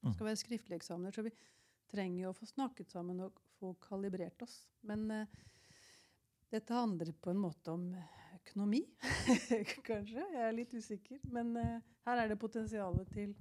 Mm. 0.01 0.13
skal 0.13 0.25
være 0.25 0.41
skriftlige 0.41 0.81
eksamener. 0.81 1.13
Så 1.13 1.23
vi 1.25 1.33
trenger 1.91 2.23
jo 2.23 2.31
å 2.31 2.37
få 2.37 2.47
snakket 2.49 2.93
sammen 2.93 3.21
og 3.25 3.39
få 3.59 3.73
kalibrert 3.83 4.41
oss. 4.41 4.63
Men 4.87 5.05
uh, 5.11 5.25
dette 6.51 6.73
handler 6.73 7.13
på 7.13 7.33
en 7.33 7.41
måte 7.41 7.75
om 7.75 7.91
økonomi, 8.41 8.82
kanskje. 9.89 10.25
Jeg 10.34 10.47
er 10.47 10.56
litt 10.56 10.73
usikker. 10.73 11.19
Men 11.34 11.56
uh, 11.58 11.77
her 12.08 12.23
er 12.23 12.27
det 12.27 12.39
potensialet 12.39 13.08
til 13.13 13.36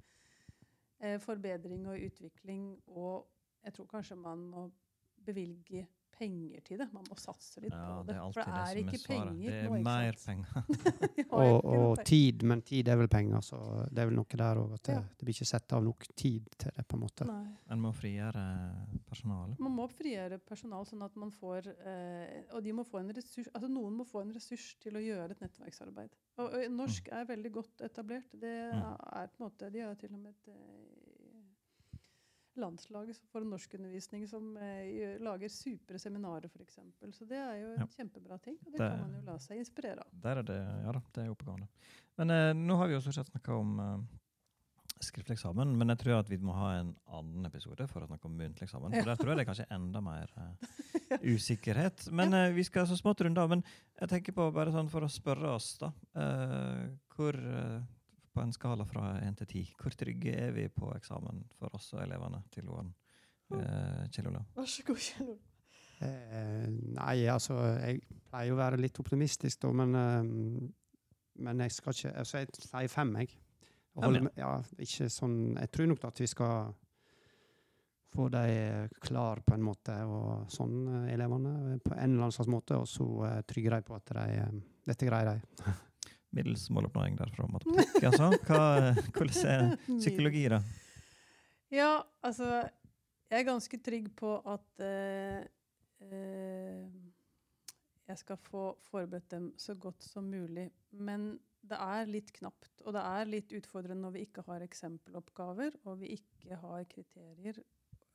uh, 1.03 1.17
forbedring 1.19 1.87
og 1.87 1.99
utvikling. 2.05 2.67
Og 2.87 3.27
jeg 3.63 3.73
tror 3.73 3.85
kanskje 3.85 4.15
man 4.15 4.37
må 4.37 4.69
bevilge 5.25 5.87
penger 6.21 6.61
til 6.67 6.79
det. 6.81 6.87
Man 6.93 7.03
må 7.09 7.17
satse 7.19 7.61
litt 7.65 7.73
Ja, 7.73 7.81
på 7.97 8.05
det 8.07 8.15
det. 8.15 8.21
For 8.35 8.41
det 8.41 8.61
er 8.61 8.75
det 8.77 8.83
ikke 8.85 8.99
er 9.01 9.05
penger 9.09 9.51
Det 9.51 9.57
er 9.57 9.69
noe, 9.69 9.81
mer 9.87 10.19
penger. 10.21 10.53
Og, 11.41 11.65
og 11.65 11.95
penger. 11.97 12.03
tid, 12.11 12.43
men 12.53 12.61
tid 12.71 12.87
er 12.93 12.99
vel 13.01 13.09
penger, 13.11 13.41
så 13.49 13.59
det 13.89 14.03
er 14.05 14.09
vel 14.11 14.17
noe 14.21 14.39
der 14.43 14.61
òg. 14.61 14.73
At 14.77 14.83
det, 14.89 14.95
Ja. 14.99 15.01
det 15.17 15.27
blir 15.27 15.35
ikke 15.39 15.49
satt 15.51 15.73
av 15.77 15.83
nok 15.85 16.07
tid 16.15 16.47
til 16.61 16.71
det, 16.77 16.85
på 16.87 16.99
en 16.99 17.03
måte. 17.07 17.27
Nei. 17.27 17.43
En 17.73 17.81
må 17.81 17.91
frigjøre 17.97 18.45
personalet. 19.09 19.59
Man 19.59 19.75
må 19.81 19.87
frigjøre 19.91 20.39
personal, 20.45 20.85
sånn 20.89 21.03
at 21.05 21.15
man 21.19 21.31
får 21.33 21.67
eh, 21.73 22.43
Og 22.53 22.63
de 22.65 22.73
må 22.75 22.83
få 22.87 22.99
en 23.01 23.11
ressurs, 23.15 23.47
altså 23.55 23.69
noen 23.71 23.95
må 23.97 24.05
få 24.07 24.21
en 24.25 24.33
ressurs 24.35 24.75
til 24.83 24.97
å 24.99 25.03
gjøre 25.03 25.31
et 25.35 25.41
nettverksarbeid. 25.43 26.13
Og, 26.37 26.47
og 26.57 26.71
norsk 26.75 27.07
er 27.11 27.25
veldig 27.29 27.51
godt 27.59 27.85
etablert. 27.89 28.31
Det 28.41 28.51
Mm. 28.71 28.95
er 29.17 29.27
på 29.31 29.41
en 29.41 29.45
måte, 29.49 29.69
De 29.73 29.79
har 29.81 29.95
til 29.99 30.13
og 30.13 30.19
med 30.19 30.31
et 30.31 30.47
eh, 30.53 31.00
landslag 32.59 33.13
for 33.31 33.45
norskundervisning 33.47 34.25
som 34.27 34.57
eh, 34.57 35.17
lager 35.23 35.49
supre 35.49 35.99
seminarer, 36.01 36.49
f.eks. 36.51 36.79
Så 37.15 37.27
det 37.29 37.37
er 37.39 37.53
jo 37.61 37.69
en 37.73 37.79
Ja. 37.85 37.87
kjempebra 37.97 38.37
ting. 38.43 38.57
Og 38.65 38.71
det, 38.73 38.79
Det- 38.79 38.89
kan 38.91 38.99
man 39.05 39.13
jo 39.15 39.21
la 39.31 39.37
seg 39.39 39.57
inspirere 39.61 39.99
av. 40.03 40.09
Der 40.21 40.37
er 40.41 40.43
det, 40.43 40.57
ja 40.85 40.91
da, 40.91 41.01
det 41.13 41.23
er 41.25 41.31
oppegående. 41.31 41.67
Men 42.17 42.29
eh, 42.35 42.53
nå 42.53 42.75
har 42.77 42.87
vi 42.87 42.93
jo 42.97 43.01
stort 43.05 43.15
sett 43.21 43.31
snakka 43.31 43.55
om 43.55 43.79
eh, 43.79 44.17
skriftlig 45.01 45.33
eksamen, 45.39 45.71
men 45.79 45.87
jeg 45.89 45.97
tror 46.03 46.19
at 46.19 46.27
vi 46.29 46.37
må 46.37 46.53
ha 46.53 46.73
en 46.77 46.91
annen 47.09 47.45
episode 47.47 47.87
for 47.89 48.03
å 48.03 48.07
snakke 48.11 48.25
om 48.29 48.35
muntlig 48.37 48.67
eksamen. 48.67 48.93
For 48.93 49.07
der 49.09 49.15
tror 49.17 49.31
jeg 49.31 49.37
det 49.39 49.45
er 49.47 49.49
kanskje 49.53 49.71
enda 49.73 50.01
mer 50.05 50.29
eh, 50.37 51.17
usikkerhet. 51.33 52.09
Men 52.11 52.33
eh, 52.37 52.51
vi 52.53 52.63
skal 52.67 52.85
så 52.85 52.97
smått 52.99 53.21
runde 53.25 53.41
av. 53.41 53.49
Men 53.49 53.63
jeg 53.99 54.09
tenker 54.11 54.35
på 54.37 54.51
bare 54.53 54.71
sånn 54.75 54.91
for 54.91 55.01
å 55.01 55.09
spørre 55.09 55.55
oss, 55.55 55.77
da. 55.81 55.89
eh, 56.19 56.91
hvor 57.15 57.33
på 58.31 58.41
en 58.43 58.53
skala 58.55 58.85
fra 58.87 59.13
1 59.19 59.37
til 59.41 59.47
10, 59.47 59.71
hvor 59.79 59.95
trygge 59.99 60.33
er 60.47 60.51
vi 60.55 60.67
på 60.71 60.91
eksamen 60.95 61.43
for 61.59 61.75
oss 61.77 61.91
og 61.95 62.03
elevene 62.05 62.43
til 62.53 62.67
våren? 62.71 62.91
Eh, 63.51 64.03
Kjell 64.13 64.29
Olav? 64.31 64.45
Vær 64.55 64.69
så 64.71 64.85
god, 64.87 65.01
Kjell 65.03 65.31
Olav. 65.33 65.47
Eh, 66.01 66.67
nei, 66.97 67.17
altså 67.29 67.59
Jeg 67.77 67.99
pleier 68.31 68.55
å 68.55 68.57
være 68.57 68.79
litt 68.81 68.97
optimistisk, 69.03 69.59
da, 69.61 69.73
men, 69.83 69.97
eh, 69.99 71.41
men 71.45 71.65
jeg 71.65 71.75
skal 71.75 71.93
ikke 71.93 72.13
altså 72.23 72.41
Jeg 72.41 72.55
sier 72.63 72.89
fem, 72.89 73.15
jeg. 73.21 73.35
Og 73.99 74.07
Fem, 74.07 74.31
ja, 74.39 74.55
ikke 74.79 75.09
sånn, 75.11 75.37
jeg 75.59 75.71
tror 75.75 75.91
nok 75.91 76.07
at 76.07 76.23
vi 76.23 76.29
skal 76.31 76.71
få 78.11 78.29
de 78.29 78.87
klar 79.01 79.39
på 79.45 79.55
en 79.55 79.63
måte, 79.63 79.95
og 80.03 80.51
sånn, 80.51 80.75
eh, 80.87 81.13
elevene, 81.13 81.79
på 81.83 81.93
en 81.93 82.03
eller 82.03 82.27
annen 82.27 82.35
slags 82.35 82.51
måte. 82.51 82.79
Og 82.79 82.87
så 82.89 83.07
eh, 83.27 83.39
trygger 83.47 83.77
de 83.77 83.87
på 83.87 83.95
at 83.95 84.11
de, 84.17 84.25
eh, 84.41 84.59
dette 84.87 85.07
greier 85.07 85.31
de. 85.31 85.71
Middels 86.31 86.69
måloppnåing 86.71 87.17
der 87.19 87.31
fra 87.35 87.47
matematikk, 87.51 88.05
altså. 88.07 88.29
Hva, 88.47 88.63
hvordan 89.15 89.49
er 89.51 89.73
psykologi, 90.01 90.45
da? 90.51 90.61
Ja, 91.71 91.91
altså 92.23 92.47
Jeg 93.31 93.39
er 93.39 93.47
ganske 93.47 93.77
trygg 93.79 94.09
på 94.19 94.33
at 94.51 94.83
eh, 94.83 95.43
eh, 96.03 97.11
jeg 98.11 98.19
skal 98.19 98.39
få 98.43 98.63
forberedt 98.89 99.29
dem 99.31 99.51
så 99.59 99.75
godt 99.79 100.03
som 100.03 100.27
mulig. 100.27 100.67
Men 100.91 101.37
det 101.61 101.77
er 101.79 102.09
litt 102.09 102.31
knapt, 102.35 102.81
og 102.83 102.95
det 102.97 103.03
er 103.05 103.29
litt 103.29 103.53
utfordrende 103.55 104.03
når 104.03 104.15
vi 104.17 104.23
ikke 104.25 104.43
har 104.47 104.65
eksempeloppgaver, 104.65 105.77
og 105.85 106.01
vi 106.01 106.15
ikke 106.17 106.57
har 106.59 106.87
kriterier 106.91 107.61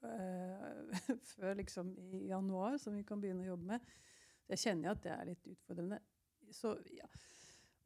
eh, 0.05 1.07
før 1.33 1.57
liksom 1.63 1.95
i 2.11 2.27
januar 2.33 2.77
som 2.83 2.99
vi 2.99 3.07
kan 3.09 3.23
begynne 3.23 3.47
å 3.47 3.55
jobbe 3.55 3.71
med. 3.73 3.95
Jeg 4.53 4.63
kjenner 4.67 4.93
at 4.93 5.03
det 5.07 5.15
er 5.15 5.31
litt 5.31 5.49
utfordrende. 5.55 6.01
Så 6.55 6.77
ja, 6.95 7.09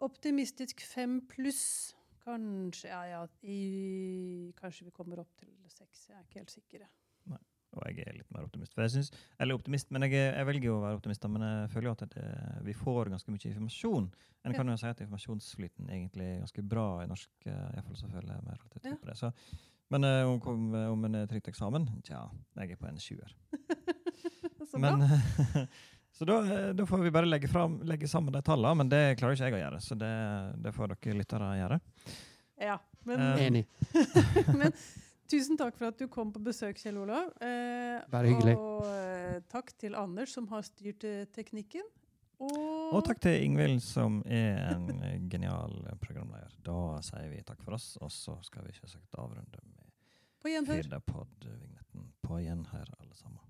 optimistisk 0.07 0.81
fem 0.87 1.21
pluss. 1.31 1.95
Kanskje, 2.25 2.89
ja, 2.93 3.01
ja, 3.09 3.21
i, 3.43 4.53
kanskje 4.61 4.85
vi 4.87 4.91
kommer 4.95 5.23
opp 5.23 5.31
til 5.41 5.49
seks. 5.73 6.09
Jeg 6.11 6.19
er 6.19 6.27
ikke 6.27 6.43
helt 6.43 6.53
sikker. 6.53 6.83
Nei. 7.33 7.39
Og 7.79 7.85
jeg 7.87 8.03
er 8.07 8.17
litt 8.19 8.31
mer 8.35 8.43
optimist. 8.45 8.75
For 8.75 8.83
jeg 8.83 8.91
synes, 8.97 9.11
eller 9.41 9.55
optimist, 9.57 9.91
men 9.95 10.03
jeg, 10.03 10.13
jeg 10.19 10.47
velger 10.49 10.73
å 10.75 10.81
være 10.83 10.99
optimist, 10.99 11.25
men 11.31 11.45
jeg 11.47 11.71
føler 11.71 11.87
jo 11.89 11.93
at 11.97 12.05
det, 12.17 12.25
vi 12.67 12.75
får 12.77 13.11
ganske 13.15 13.31
mye 13.35 13.47
informasjon. 13.53 14.09
En 14.45 14.53
Ja. 14.53 14.57
kan 14.59 14.69
jo 14.73 14.77
si 14.81 14.87
at 14.91 15.01
informasjonsflyten 15.05 15.89
egentlig 15.91 16.27
er 16.27 16.41
ganske 16.43 16.63
bra 16.67 16.87
i 17.05 17.07
norsk. 17.11 17.31
eh, 17.47 17.53
i 17.53 17.75
hvert 17.79 17.87
fall 17.87 17.97
så 18.03 18.11
føler 18.11 18.35
jeg 18.35 18.45
meg 18.49 18.59
relativt 18.59 18.91
Ja. 18.91 18.97
på 19.01 19.07
det. 19.11 19.17
Så 19.21 19.33
Men 19.91 20.05
eh, 20.05 20.23
om, 20.27 20.41
kom- 20.41 20.75
om 20.75 21.05
en 21.05 21.15
er 21.15 21.27
trygt 21.27 21.49
eksamen? 21.49 21.89
Tja, 22.05 22.29
jeg 22.57 22.71
er 22.71 22.77
på 22.77 22.87
en 22.91 22.99
sjuer. 22.99 23.33
Så 24.71 24.79
bra. 24.79 24.97
Men, 24.97 25.69
så 26.13 26.27
da, 26.29 26.39
eh, 26.45 26.71
da 26.77 26.87
får 26.87 26.99
vi 26.99 27.13
bare 27.15 27.29
legge, 27.29 27.49
fram, 27.49 27.79
legge 27.89 28.09
sammen 28.09 28.35
de 28.35 28.43
tallene, 28.45 28.83
men 28.83 28.91
det 28.93 29.03
klarer 29.21 29.37
ikke 29.39 29.51
jeg 29.51 29.59
å 29.59 29.63
gjøre. 29.63 29.83
Så 29.85 29.97
det, 29.99 30.15
det 30.65 30.73
får 30.77 30.95
dere 30.95 31.21
lyttere 31.21 31.53
gjøre. 31.61 31.79
Ja, 32.61 32.81
men, 33.09 33.23
um. 33.23 33.39
Enig. 33.41 33.65
men 34.61 34.75
tusen 35.31 35.57
takk 35.61 35.79
for 35.79 35.89
at 35.89 36.01
du 36.01 36.09
kom 36.13 36.33
på 36.35 36.43
besøk, 36.45 36.81
Kjell 36.83 36.99
Olav. 37.01 37.31
Eh, 37.41 38.03
Bare 38.13 38.35
hyggelig. 38.35 38.57
Og 38.59 38.85
eh, 38.91 39.41
takk 39.53 39.73
til 39.81 39.97
Anders, 39.97 40.35
som 40.37 40.51
har 40.53 40.67
styrt 40.67 41.07
eh, 41.09 41.25
teknikken. 41.33 41.87
Og, 42.41 42.95
Og 42.97 43.03
takk 43.05 43.19
til 43.21 43.43
Ingvild, 43.45 43.83
som 43.85 44.23
er 44.25 44.63
en 44.73 44.87
genial 45.29 45.75
programleder. 46.01 46.55
Da 46.65 46.97
sier 47.05 47.29
vi 47.29 47.43
takk 47.45 47.61
for 47.61 47.77
oss, 47.77 47.93
og 48.01 48.09
så 48.13 48.39
skal 48.47 48.65
vi 48.65 48.73
selvsagt 48.79 49.19
avrunde 49.21 49.61
med 49.61 49.81
på 50.41 50.49
gjenhør. 50.49 50.81
Firda-pod-vignetten. 50.81 52.07
På 52.25 52.41
gjenhør, 52.41 52.89
alle 52.97 53.15
sammen. 53.15 53.50